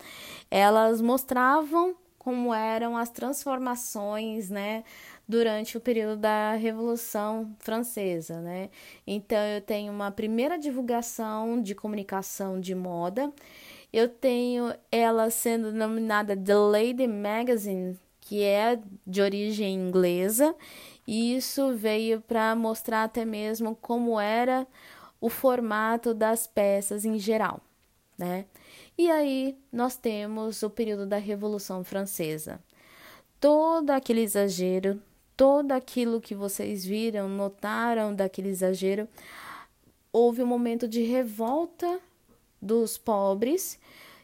Elas 0.51 0.99
mostravam 0.99 1.95
como 2.17 2.53
eram 2.53 2.97
as 2.97 3.09
transformações, 3.09 4.49
né, 4.49 4.83
durante 5.29 5.77
o 5.77 5.79
período 5.79 6.17
da 6.17 6.53
Revolução 6.53 7.55
Francesa, 7.59 8.41
né? 8.41 8.71
Então 9.05 9.37
eu 9.37 9.61
tenho 9.61 9.93
uma 9.93 10.09
primeira 10.09 10.57
divulgação 10.57 11.61
de 11.61 11.75
comunicação 11.75 12.59
de 12.59 12.73
moda. 12.73 13.31
Eu 13.93 14.09
tenho 14.09 14.73
ela 14.91 15.29
sendo 15.29 15.71
denominada 15.71 16.35
The 16.35 16.55
Lady 16.55 17.07
Magazine, 17.07 17.95
que 18.19 18.41
é 18.41 18.79
de 19.05 19.21
origem 19.21 19.75
inglesa, 19.75 20.55
e 21.05 21.35
isso 21.35 21.75
veio 21.75 22.21
para 22.21 22.55
mostrar 22.55 23.03
até 23.03 23.23
mesmo 23.23 23.75
como 23.75 24.19
era 24.19 24.65
o 25.21 25.29
formato 25.29 26.11
das 26.11 26.47
peças 26.47 27.05
em 27.05 27.19
geral, 27.19 27.61
né? 28.17 28.45
E 28.97 29.11
aí 29.11 29.55
nós 29.71 29.95
temos 29.95 30.63
o 30.63 30.71
período 30.71 31.05
da 31.05 31.17
Revolução 31.17 31.83
Francesa. 31.83 32.59
Todo 33.39 33.91
aquele 33.91 34.21
exagero 34.21 34.99
todo 35.39 35.71
aquilo 35.71 36.19
que 36.19 36.35
vocês 36.35 36.83
viram, 36.83 37.29
notaram 37.29 38.13
daquele 38.13 38.49
exagero, 38.49 39.07
houve 40.11 40.43
um 40.43 40.45
momento 40.45 40.85
de 40.85 41.01
revolta 41.01 42.01
dos 42.61 42.97
pobres 42.97 43.79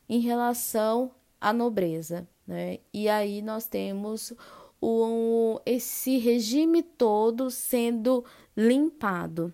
em 0.09 0.19
relação 0.19 1.09
à 1.39 1.53
nobreza, 1.53 2.27
né? 2.45 2.79
E 2.93 3.07
aí 3.07 3.41
nós 3.41 3.65
temos 3.65 4.33
o, 4.81 5.57
esse 5.65 6.17
regime 6.17 6.83
todo 6.83 7.49
sendo 7.49 8.25
limpado. 8.53 9.53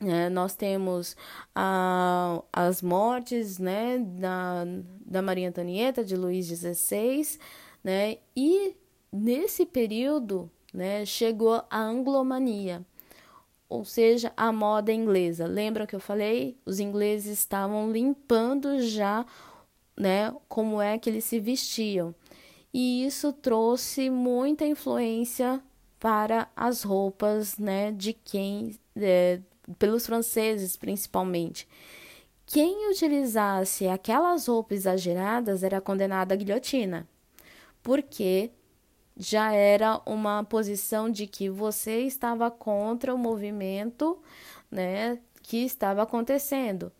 Né? 0.00 0.28
Nós 0.28 0.56
temos 0.56 1.16
a, 1.54 2.42
as 2.52 2.82
mortes 2.82 3.60
né, 3.60 3.98
da, 3.98 4.64
da 5.06 5.22
Maria 5.22 5.50
Antonieta, 5.50 6.04
de 6.04 6.16
Luís 6.16 6.46
XVI, 6.46 7.38
né? 7.84 8.18
e 8.34 8.76
nesse 9.12 9.64
período 9.64 10.50
né? 10.76 11.06
Chegou 11.06 11.64
a 11.70 11.78
anglomania, 11.78 12.84
ou 13.66 13.84
seja, 13.84 14.32
a 14.36 14.52
moda 14.52 14.92
inglesa. 14.92 15.46
Lembra 15.46 15.86
que 15.86 15.96
eu 15.96 16.00
falei? 16.00 16.58
Os 16.66 16.78
ingleses 16.78 17.38
estavam 17.38 17.90
limpando 17.90 18.80
já, 18.82 19.24
né, 19.96 20.34
como 20.48 20.80
é 20.80 20.98
que 20.98 21.08
eles 21.08 21.24
se 21.24 21.40
vestiam. 21.40 22.14
E 22.72 23.06
isso 23.06 23.32
trouxe 23.32 24.10
muita 24.10 24.66
influência 24.66 25.62
para 25.98 26.46
as 26.54 26.82
roupas, 26.82 27.56
né, 27.56 27.90
de 27.90 28.12
quem 28.12 28.76
é, 28.94 29.40
pelos 29.78 30.04
franceses 30.04 30.76
principalmente. 30.76 31.66
Quem 32.44 32.90
utilizasse 32.90 33.88
aquelas 33.88 34.46
roupas 34.46 34.80
exageradas 34.80 35.62
era 35.62 35.80
condenado 35.80 36.32
à 36.32 36.36
guilhotina, 36.36 37.08
porque 37.82 38.50
já 39.16 39.52
era 39.52 40.00
uma 40.04 40.44
posição 40.44 41.10
de 41.10 41.26
que 41.26 41.48
você 41.48 42.00
estava 42.00 42.50
contra 42.50 43.14
o 43.14 43.18
movimento, 43.18 44.18
né, 44.70 45.18
que 45.42 45.64
estava 45.64 46.02
acontecendo. 46.02 46.92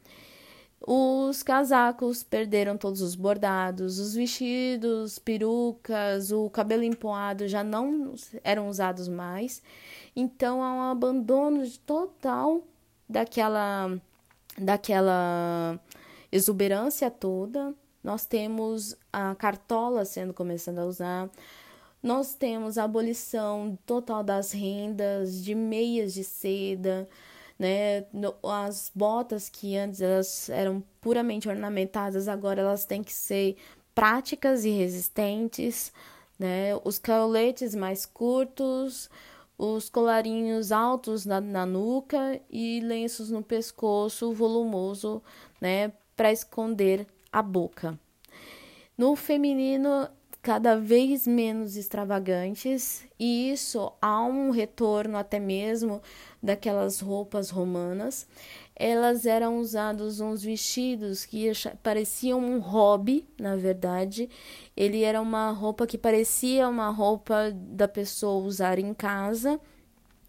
Os 0.81 1.42
casacos 1.42 2.22
perderam 2.22 2.76
todos 2.76 3.00
os 3.00 3.14
bordados, 3.14 3.98
os 3.98 4.14
vestidos, 4.14 5.18
perucas, 5.18 6.31
o 6.31 6.48
cabelo 6.50 6.85
empoado 6.85 7.48
já 7.48 7.64
não 7.64 8.14
eram 8.44 8.68
usados 8.68 9.09
mais. 9.09 9.62
Então 10.14 10.62
há 10.62 10.72
um 10.72 10.83
abandono 10.83 11.68
total 11.87 12.62
daquela 13.09 13.98
daquela 14.59 15.79
exuberância 16.31 17.11
toda. 17.11 17.74
Nós 18.02 18.24
temos 18.24 18.96
a 19.12 19.35
cartola 19.35 20.05
sendo 20.05 20.33
começando 20.33 20.79
a 20.79 20.87
usar, 20.87 21.29
nós 22.06 22.34
temos 22.34 22.78
a 22.78 22.84
abolição 22.84 23.76
total 23.84 24.22
das 24.22 24.52
rendas, 24.52 25.42
de 25.44 25.56
meias 25.56 26.14
de 26.14 26.22
seda, 26.22 27.08
né? 27.58 28.04
As 28.44 28.92
botas 28.94 29.48
que 29.48 29.76
antes 29.76 30.00
elas 30.00 30.48
eram 30.48 30.84
puramente 31.00 31.48
ornamentadas, 31.48 32.28
agora 32.28 32.60
elas 32.60 32.84
têm 32.84 33.02
que 33.02 33.12
ser 33.12 33.56
práticas 33.92 34.64
e 34.64 34.70
resistentes, 34.70 35.92
né? 36.38 36.76
Os 36.84 36.96
coletes 36.96 37.74
mais 37.74 38.06
curtos, 38.06 39.10
os 39.58 39.90
colarinhos 39.90 40.70
altos 40.70 41.26
na, 41.26 41.40
na 41.40 41.66
nuca 41.66 42.40
e 42.48 42.78
lenços 42.78 43.30
no 43.30 43.42
pescoço 43.42 44.32
volumoso, 44.32 45.20
né? 45.60 45.92
Para 46.16 46.30
esconder 46.30 47.04
a 47.32 47.42
boca. 47.42 47.98
No 48.96 49.16
feminino, 49.16 50.08
cada 50.46 50.76
vez 50.76 51.26
menos 51.26 51.76
extravagantes, 51.76 53.04
e 53.18 53.50
isso 53.50 53.92
há 54.00 54.22
um 54.22 54.50
retorno 54.50 55.18
até 55.18 55.40
mesmo 55.40 56.00
daquelas 56.40 57.00
roupas 57.00 57.50
romanas. 57.50 58.28
Elas 58.76 59.26
eram 59.26 59.59
usados 59.59 60.20
uns 60.20 60.44
vestidos 60.44 61.24
que 61.24 61.50
pareciam 61.82 62.38
um 62.38 62.61
hobby, 62.61 63.26
na 63.37 63.56
verdade. 63.56 64.30
Ele 64.76 65.03
era 65.03 65.20
uma 65.20 65.51
roupa 65.51 65.84
que 65.84 65.99
parecia 65.99 66.68
uma 66.68 66.90
roupa 66.90 67.51
da 67.53 67.88
pessoa 67.88 68.47
usar 68.47 68.78
em 68.78 68.94
casa 68.94 69.61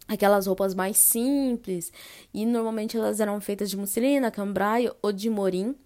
aquelas 0.08 0.48
roupas 0.48 0.74
mais 0.74 0.96
simples 0.96 1.92
e 2.34 2.44
normalmente 2.44 2.96
elas 2.96 3.20
eram 3.20 3.40
feitas 3.40 3.70
de 3.70 3.76
musselina, 3.76 4.32
cambraio 4.32 4.96
ou 5.00 5.12
de 5.12 5.30
morim 5.30 5.76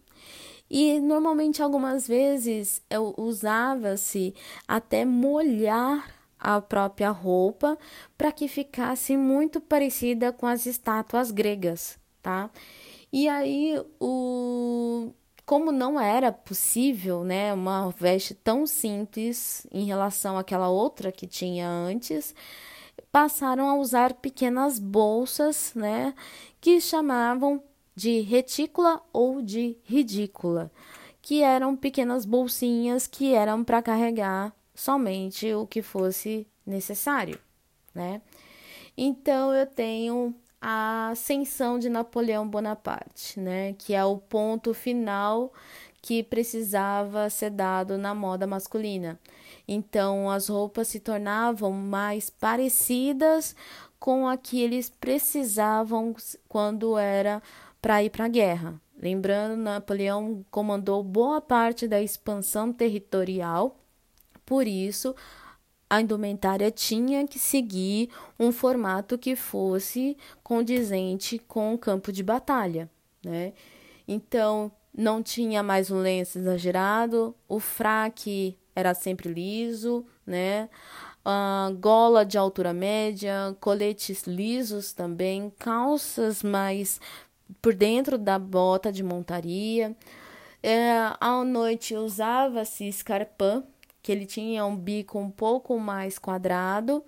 e 0.72 0.98
normalmente, 0.98 1.62
algumas 1.62 2.08
vezes, 2.08 2.80
usava-se 3.18 4.34
até 4.66 5.04
molhar 5.04 6.10
a 6.40 6.62
própria 6.62 7.10
roupa 7.10 7.78
para 8.16 8.32
que 8.32 8.48
ficasse 8.48 9.14
muito 9.14 9.60
parecida 9.60 10.32
com 10.32 10.46
as 10.46 10.64
estátuas 10.64 11.30
gregas, 11.30 11.98
tá? 12.22 12.50
E 13.12 13.28
aí, 13.28 13.78
o 14.00 15.12
como 15.44 15.70
não 15.70 16.00
era 16.00 16.32
possível, 16.32 17.22
né, 17.22 17.52
uma 17.52 17.90
veste 17.90 18.32
tão 18.32 18.66
simples 18.66 19.66
em 19.70 19.84
relação 19.84 20.38
àquela 20.38 20.70
outra 20.70 21.12
que 21.12 21.26
tinha 21.26 21.68
antes, 21.68 22.34
passaram 23.10 23.68
a 23.68 23.74
usar 23.74 24.14
pequenas 24.14 24.78
bolsas, 24.78 25.72
né, 25.74 26.14
que 26.60 26.80
chamavam 26.80 27.62
de 28.02 28.18
retícula 28.18 29.00
ou 29.12 29.40
de 29.40 29.76
ridícula, 29.84 30.72
que 31.20 31.40
eram 31.40 31.76
pequenas 31.76 32.24
bolsinhas 32.24 33.06
que 33.06 33.32
eram 33.32 33.62
para 33.62 33.80
carregar 33.80 34.52
somente 34.74 35.54
o 35.54 35.68
que 35.68 35.82
fosse 35.82 36.44
necessário, 36.66 37.38
né? 37.94 38.20
Então 38.96 39.54
eu 39.54 39.64
tenho 39.66 40.34
a 40.60 41.10
ascensão 41.10 41.78
de 41.78 41.88
Napoleão 41.88 42.48
Bonaparte, 42.48 43.38
né, 43.38 43.74
que 43.74 43.94
é 43.94 44.04
o 44.04 44.18
ponto 44.18 44.74
final 44.74 45.52
que 46.00 46.24
precisava 46.24 47.30
ser 47.30 47.50
dado 47.50 47.96
na 47.96 48.12
moda 48.16 48.48
masculina. 48.48 49.16
Então 49.68 50.28
as 50.28 50.48
roupas 50.48 50.88
se 50.88 50.98
tornavam 50.98 51.70
mais 51.70 52.28
parecidas 52.30 53.54
com 54.00 54.26
a 54.26 54.36
que 54.36 54.60
eles 54.60 54.90
precisavam 54.90 56.16
quando 56.48 56.98
era 56.98 57.40
para 57.82 58.02
ir 58.02 58.10
para 58.10 58.26
a 58.26 58.28
guerra. 58.28 58.80
Lembrando, 58.96 59.56
Napoleão 59.56 60.46
comandou 60.48 61.02
boa 61.02 61.40
parte 61.40 61.88
da 61.88 62.00
expansão 62.00 62.72
territorial, 62.72 63.76
por 64.46 64.66
isso 64.66 65.14
a 65.90 66.00
indumentária 66.00 66.70
tinha 66.70 67.26
que 67.26 67.38
seguir 67.38 68.08
um 68.38 68.52
formato 68.52 69.18
que 69.18 69.34
fosse 69.34 70.16
condizente 70.42 71.38
com 71.38 71.74
o 71.74 71.78
campo 71.78 72.12
de 72.12 72.22
batalha, 72.22 72.88
né? 73.22 73.52
Então, 74.06 74.70
não 74.96 75.22
tinha 75.22 75.62
mais 75.62 75.90
um 75.90 75.98
lenço 75.98 76.38
exagerado, 76.38 77.34
o 77.48 77.58
fraque 77.58 78.56
era 78.74 78.94
sempre 78.94 79.32
liso, 79.32 80.06
né? 80.24 80.70
Uh, 81.26 81.76
gola 81.76 82.24
de 82.24 82.38
altura 82.38 82.72
média, 82.72 83.56
coletes 83.60 84.24
lisos 84.26 84.92
também, 84.92 85.52
calças 85.58 86.42
mais 86.42 87.00
por 87.60 87.74
dentro 87.74 88.16
da 88.16 88.38
bota 88.38 88.90
de 88.92 89.02
montaria. 89.02 89.96
É, 90.62 90.92
à 91.20 91.44
noite 91.44 91.94
usava-se 91.96 92.86
escarpã, 92.86 93.64
que 94.02 94.12
ele 94.12 94.26
tinha 94.26 94.64
um 94.64 94.76
bico 94.76 95.18
um 95.18 95.30
pouco 95.30 95.78
mais 95.78 96.18
quadrado, 96.18 97.04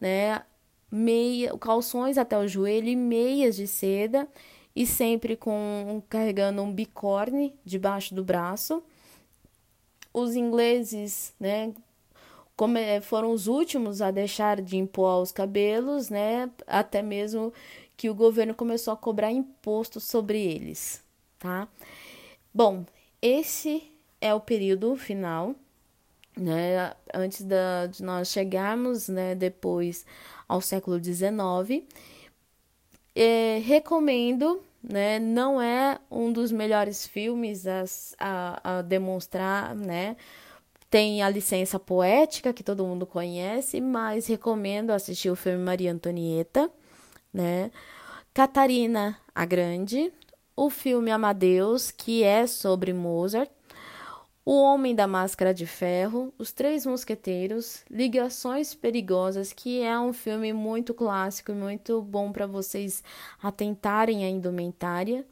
né? 0.00 0.42
Meia, 0.90 1.56
calções 1.58 2.16
até 2.16 2.38
o 2.38 2.48
joelho 2.48 2.88
e 2.88 2.96
meias 2.96 3.56
de 3.56 3.66
seda 3.66 4.26
e 4.74 4.86
sempre 4.86 5.36
com 5.36 6.02
carregando 6.08 6.62
um 6.62 6.72
bicorne 6.72 7.54
debaixo 7.64 8.14
do 8.14 8.24
braço. 8.24 8.82
Os 10.14 10.34
ingleses, 10.34 11.34
né, 11.38 11.74
como 12.56 12.78
foram 13.02 13.32
os 13.32 13.46
últimos 13.46 14.00
a 14.00 14.10
deixar 14.10 14.62
de 14.62 14.76
impor 14.76 15.20
os 15.22 15.32
cabelos, 15.32 16.08
né, 16.08 16.50
até 16.66 17.02
mesmo 17.02 17.52
que 17.98 18.08
o 18.08 18.14
governo 18.14 18.54
começou 18.54 18.94
a 18.94 18.96
cobrar 18.96 19.32
imposto 19.32 20.00
sobre 20.00 20.40
eles, 20.40 21.02
tá? 21.38 21.68
Bom, 22.54 22.86
esse 23.20 23.92
é 24.20 24.32
o 24.32 24.40
período 24.40 24.96
final 24.96 25.54
né, 26.36 26.94
antes 27.12 27.42
da, 27.42 27.86
de 27.86 28.02
nós 28.02 28.28
chegarmos, 28.28 29.08
né, 29.08 29.34
depois 29.34 30.06
ao 30.48 30.60
século 30.60 31.02
XIX. 31.02 31.84
É, 33.14 33.58
recomendo, 33.64 34.62
né, 34.80 35.18
não 35.18 35.60
é 35.60 35.98
um 36.08 36.32
dos 36.32 36.52
melhores 36.52 37.04
filmes 37.04 37.66
a, 37.66 37.84
a, 38.20 38.78
a 38.78 38.82
demonstrar, 38.82 39.74
né, 39.74 40.16
tem 40.88 41.20
a 41.20 41.28
licença 41.28 41.80
poética 41.80 42.52
que 42.52 42.62
todo 42.62 42.86
mundo 42.86 43.04
conhece, 43.04 43.80
mas 43.80 44.28
recomendo 44.28 44.90
assistir 44.90 45.30
o 45.30 45.36
filme 45.36 45.58
Maria 45.58 45.92
Antonieta, 45.92 46.70
né, 47.32 47.70
Catarina 48.32 49.18
a 49.34 49.44
Grande, 49.44 50.12
o 50.56 50.70
filme 50.70 51.10
Amadeus, 51.10 51.90
que 51.90 52.22
é 52.22 52.46
sobre 52.46 52.92
Mozart, 52.92 53.50
o 54.44 54.62
Homem 54.62 54.94
da 54.94 55.06
Máscara 55.06 55.52
de 55.52 55.66
Ferro, 55.66 56.32
Os 56.38 56.52
Três 56.52 56.86
Mosqueteiros, 56.86 57.84
Ligações 57.90 58.74
Perigosas, 58.74 59.52
que 59.52 59.82
é 59.82 60.00
um 60.00 60.12
filme 60.12 60.54
muito 60.54 60.94
clássico 60.94 61.52
e 61.52 61.54
muito 61.54 62.00
bom 62.00 62.32
para 62.32 62.46
vocês 62.46 63.04
atentarem 63.42 64.24
à 64.24 64.28
indumentária. 64.30 65.26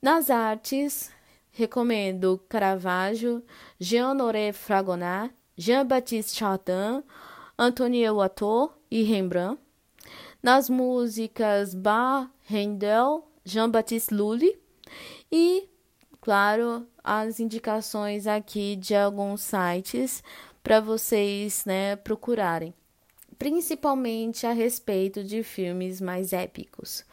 Nas 0.00 0.30
artes, 0.30 1.10
recomendo 1.50 2.40
Caravaggio, 2.48 3.44
Jean-Honoré 3.78 4.52
Fragonard, 4.52 5.30
Jean-Baptiste 5.54 6.38
Chardin, 6.38 7.04
Antoine 7.58 8.10
Watteau 8.10 8.72
e 8.90 9.02
Rembrandt. 9.02 9.63
Nas 10.44 10.68
músicas, 10.68 11.74
Bach, 11.74 12.28
Handel, 12.52 13.26
Jean-Baptiste 13.46 14.12
Lully 14.12 14.58
e 15.32 15.70
claro, 16.20 16.86
as 17.02 17.40
indicações 17.40 18.26
aqui 18.26 18.76
de 18.76 18.94
alguns 18.94 19.40
sites 19.40 20.22
para 20.62 20.80
vocês, 20.80 21.64
né, 21.64 21.96
procurarem, 21.96 22.74
principalmente 23.38 24.46
a 24.46 24.52
respeito 24.52 25.24
de 25.24 25.42
filmes 25.42 25.98
mais 25.98 26.34
épicos. 26.34 27.06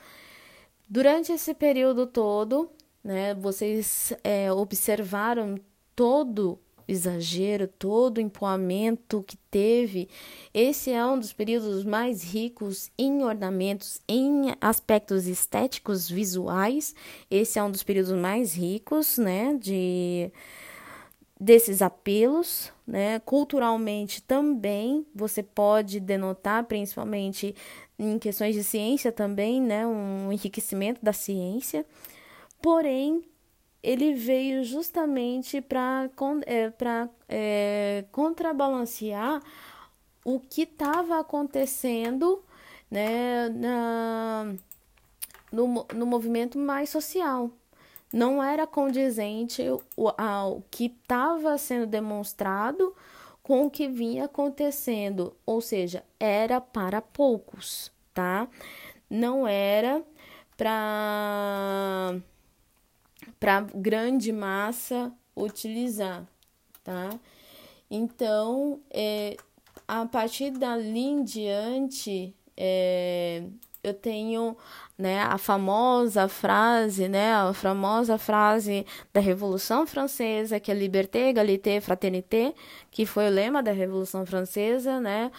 Durante 0.85 1.31
esse 1.31 1.53
período 1.53 2.05
todo, 2.07 2.69
né, 3.01 3.33
vocês 3.33 4.11
é, 4.25 4.51
observaram 4.51 5.55
todo 5.95 6.59
exagero, 6.93 7.67
todo 7.67 8.17
o 8.17 8.21
empoamento 8.21 9.23
que 9.23 9.37
teve. 9.49 10.09
Esse 10.53 10.91
é 10.91 11.05
um 11.05 11.17
dos 11.17 11.33
períodos 11.33 11.83
mais 11.83 12.23
ricos 12.23 12.91
em 12.97 13.23
ornamentos, 13.23 14.01
em 14.07 14.53
aspectos 14.59 15.27
estéticos 15.27 16.09
visuais. 16.09 16.93
Esse 17.29 17.59
é 17.59 17.63
um 17.63 17.71
dos 17.71 17.83
períodos 17.83 18.11
mais 18.13 18.53
ricos, 18.53 19.17
né, 19.17 19.57
de 19.59 20.31
desses 21.39 21.81
apelos, 21.81 22.71
né? 22.85 23.19
Culturalmente 23.21 24.21
também 24.21 25.03
você 25.13 25.41
pode 25.41 25.99
denotar, 25.99 26.65
principalmente 26.65 27.55
em 27.97 28.19
questões 28.19 28.53
de 28.53 28.63
ciência 28.63 29.11
também, 29.11 29.59
né, 29.59 29.87
um 29.87 30.31
enriquecimento 30.31 31.03
da 31.03 31.11
ciência. 31.11 31.83
Porém, 32.61 33.23
ele 33.83 34.13
veio 34.13 34.63
justamente 34.63 35.59
para 35.59 36.09
é, 36.45 36.71
é, 37.27 38.05
contrabalancear 38.11 39.41
o 40.23 40.39
que 40.39 40.63
estava 40.63 41.19
acontecendo 41.19 42.43
né, 42.89 43.49
na, 43.49 44.53
no, 45.51 45.85
no 45.93 46.05
movimento 46.05 46.59
mais 46.59 46.89
social. 46.89 47.49
Não 48.13 48.43
era 48.43 48.67
condizente 48.67 49.63
ao 50.17 50.61
que 50.69 50.85
estava 50.85 51.57
sendo 51.57 51.87
demonstrado 51.87 52.93
com 53.41 53.65
o 53.65 53.71
que 53.71 53.87
vinha 53.87 54.25
acontecendo, 54.25 55.35
ou 55.45 55.61
seja, 55.61 56.03
era 56.19 56.61
para 56.61 57.01
poucos, 57.01 57.91
tá? 58.13 58.47
Não 59.09 59.47
era 59.47 60.03
para 60.55 62.21
para 63.41 63.61
grande 63.73 64.31
massa 64.31 65.11
utilizar, 65.35 66.23
tá? 66.83 67.09
Então, 67.89 68.79
é, 68.91 69.35
a 69.87 70.05
partir 70.05 70.51
dali 70.51 70.99
em 70.99 71.23
diante, 71.23 72.35
é, 72.55 73.43
eu 73.83 73.95
tenho 73.95 74.55
né, 74.95 75.23
a 75.23 75.39
famosa 75.39 76.27
frase, 76.27 77.09
né, 77.09 77.33
a 77.33 77.51
famosa 77.51 78.15
frase 78.19 78.85
da 79.11 79.19
Revolução 79.19 79.87
Francesa, 79.87 80.59
que 80.59 80.71
é 80.71 80.75
Liberté, 80.75 81.29
Égalité, 81.29 81.81
Fraternité, 81.81 82.53
que 82.91 83.07
foi 83.07 83.27
o 83.27 83.33
lema 83.33 83.63
da 83.63 83.71
Revolução 83.71 84.23
Francesa, 84.23 84.99
né, 84.99 85.31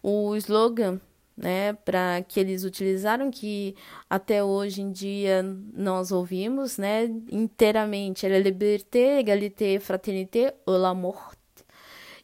o 0.00 0.36
slogan 0.36 1.00
né, 1.38 1.72
para 1.72 2.20
que 2.26 2.40
eles 2.40 2.64
utilizaram 2.64 3.30
que 3.30 3.76
até 4.10 4.42
hoje 4.42 4.82
em 4.82 4.90
dia 4.90 5.42
nós 5.72 6.10
ouvimos, 6.10 6.76
né, 6.76 7.04
inteiramente, 7.30 8.26
era 8.26 8.38
liberté, 8.38 9.20
égalité, 9.20 9.78
fraternité 9.78 10.54
ou 10.66 10.76
la 10.76 10.92
mort. 10.92 11.38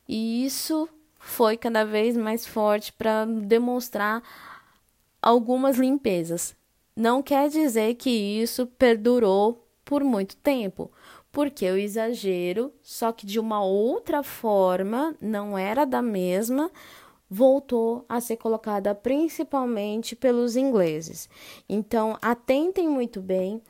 E 0.08 0.44
isso 0.44 0.88
foi 1.16 1.56
cada 1.56 1.84
vez 1.84 2.16
mais 2.16 2.44
forte 2.44 2.92
para 2.92 3.24
demonstrar 3.24 4.20
algumas 5.22 5.78
limpezas. 5.78 6.56
Não 6.96 7.22
quer 7.22 7.48
dizer 7.48 7.94
que 7.94 8.10
isso 8.10 8.66
perdurou 8.66 9.66
por 9.84 10.02
muito 10.02 10.36
tempo, 10.36 10.90
porque 11.30 11.70
o 11.70 11.76
exagero, 11.76 12.72
só 12.82 13.12
que 13.12 13.26
de 13.26 13.38
uma 13.38 13.62
outra 13.62 14.22
forma, 14.22 15.14
não 15.20 15.56
era 15.56 15.84
da 15.84 16.02
mesma, 16.02 16.70
voltou 17.34 18.04
a 18.08 18.20
ser 18.20 18.36
colocada 18.36 18.94
principalmente 18.94 20.14
pelos 20.14 20.54
ingleses. 20.54 21.28
Então, 21.68 22.16
atentem 22.22 22.88
muito 22.88 23.20
bem. 23.20 23.60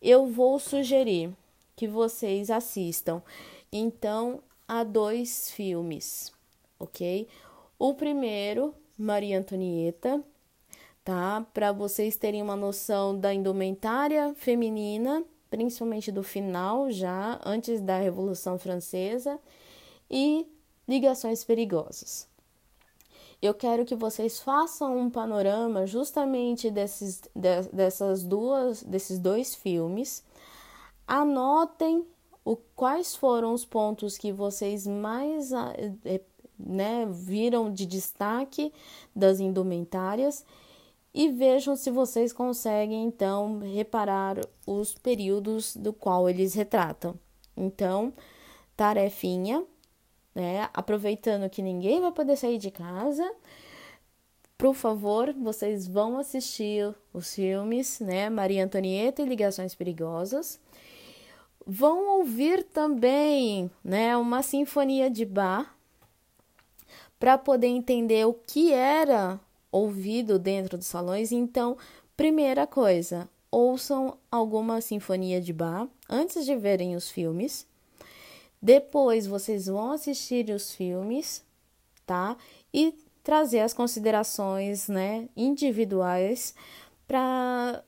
Eu 0.00 0.26
vou 0.26 0.60
sugerir 0.60 1.32
que 1.74 1.88
vocês 1.88 2.50
assistam 2.50 3.20
então 3.72 4.40
a 4.68 4.84
dois 4.84 5.50
filmes, 5.50 6.32
ok? 6.78 7.26
O 7.76 7.94
primeiro, 7.94 8.72
Maria 8.96 9.40
Antonieta, 9.40 10.22
tá? 11.02 11.44
Para 11.52 11.72
vocês 11.72 12.14
terem 12.14 12.40
uma 12.40 12.54
noção 12.54 13.18
da 13.18 13.34
indumentária 13.34 14.32
feminina 14.36 15.24
principalmente 15.50 16.10
do 16.10 16.24
final 16.24 16.90
já, 16.90 17.40
antes 17.44 17.80
da 17.80 17.96
Revolução 17.96 18.58
Francesa, 18.58 19.38
e 20.10 20.44
ligações 20.86 21.44
perigosas. 21.44 22.28
Eu 23.40 23.54
quero 23.54 23.84
que 23.84 23.94
vocês 23.94 24.40
façam 24.40 24.96
um 24.98 25.10
panorama 25.10 25.86
justamente 25.86 26.70
desses, 26.70 27.22
de, 27.34 27.62
dessas 27.72 28.22
duas, 28.24 28.82
desses 28.82 29.18
dois 29.18 29.54
filmes. 29.54 30.24
Anotem 31.06 32.06
o, 32.44 32.56
quais 32.56 33.14
foram 33.14 33.52
os 33.52 33.64
pontos 33.64 34.16
que 34.16 34.32
vocês 34.32 34.86
mais 34.86 35.52
é, 35.52 36.20
né, 36.58 37.06
viram 37.10 37.72
de 37.72 37.86
destaque 37.86 38.72
das 39.14 39.40
indumentárias 39.40 40.44
e 41.12 41.30
vejam 41.30 41.76
se 41.76 41.90
vocês 41.90 42.32
conseguem 42.32 43.04
então 43.04 43.60
reparar 43.60 44.38
os 44.66 44.94
períodos 44.94 45.76
do 45.76 45.92
qual 45.92 46.28
eles 46.28 46.54
retratam. 46.54 47.14
Então, 47.56 48.12
tarefinha, 48.76 49.64
né? 50.34 50.68
Aproveitando 50.74 51.48
que 51.48 51.62
ninguém 51.62 52.00
vai 52.00 52.12
poder 52.12 52.36
sair 52.36 52.58
de 52.58 52.70
casa, 52.70 53.30
por 54.56 54.74
favor, 54.74 55.32
vocês 55.32 55.86
vão 55.86 56.18
assistir 56.18 56.94
os 57.12 57.34
filmes, 57.34 58.00
né? 58.00 58.30
Maria 58.30 58.64
Antonieta 58.64 59.22
e 59.22 59.26
Ligações 59.26 59.74
Perigosas. 59.74 60.60
Vão 61.66 62.18
ouvir 62.18 62.62
também, 62.62 63.70
né, 63.82 64.14
uma 64.16 64.42
sinfonia 64.42 65.08
de 65.08 65.24
Bach 65.24 65.66
para 67.18 67.38
poder 67.38 67.68
entender 67.68 68.26
o 68.26 68.34
que 68.34 68.70
era 68.70 69.40
ouvido 69.72 70.38
dentro 70.38 70.76
dos 70.76 70.86
salões. 70.86 71.32
Então, 71.32 71.76
primeira 72.16 72.66
coisa, 72.66 73.28
ouçam 73.50 74.18
alguma 74.30 74.80
sinfonia 74.80 75.40
de 75.40 75.52
Bach 75.52 75.88
antes 76.08 76.44
de 76.44 76.54
verem 76.54 76.94
os 76.94 77.10
filmes. 77.10 77.66
Depois 78.64 79.26
vocês 79.26 79.66
vão 79.66 79.92
assistir 79.92 80.48
os 80.48 80.72
filmes, 80.72 81.44
tá? 82.06 82.34
E 82.72 82.98
trazer 83.22 83.60
as 83.60 83.74
considerações, 83.74 84.88
né, 84.88 85.28
individuais 85.36 86.54
para 87.06 87.84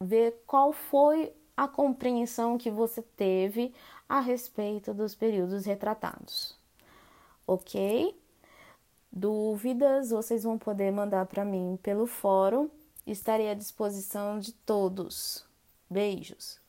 ver 0.00 0.42
qual 0.46 0.72
foi 0.72 1.30
a 1.54 1.68
compreensão 1.68 2.56
que 2.56 2.70
você 2.70 3.02
teve 3.02 3.74
a 4.08 4.18
respeito 4.18 4.94
dos 4.94 5.14
períodos 5.14 5.66
retratados. 5.66 6.56
OK? 7.46 8.18
Dúvidas 9.12 10.08
vocês 10.08 10.44
vão 10.44 10.56
poder 10.56 10.90
mandar 10.90 11.26
para 11.26 11.44
mim 11.44 11.78
pelo 11.82 12.06
fórum. 12.06 12.70
Estarei 13.06 13.50
à 13.50 13.54
disposição 13.54 14.38
de 14.38 14.54
todos. 14.54 15.44
Beijos. 15.90 16.66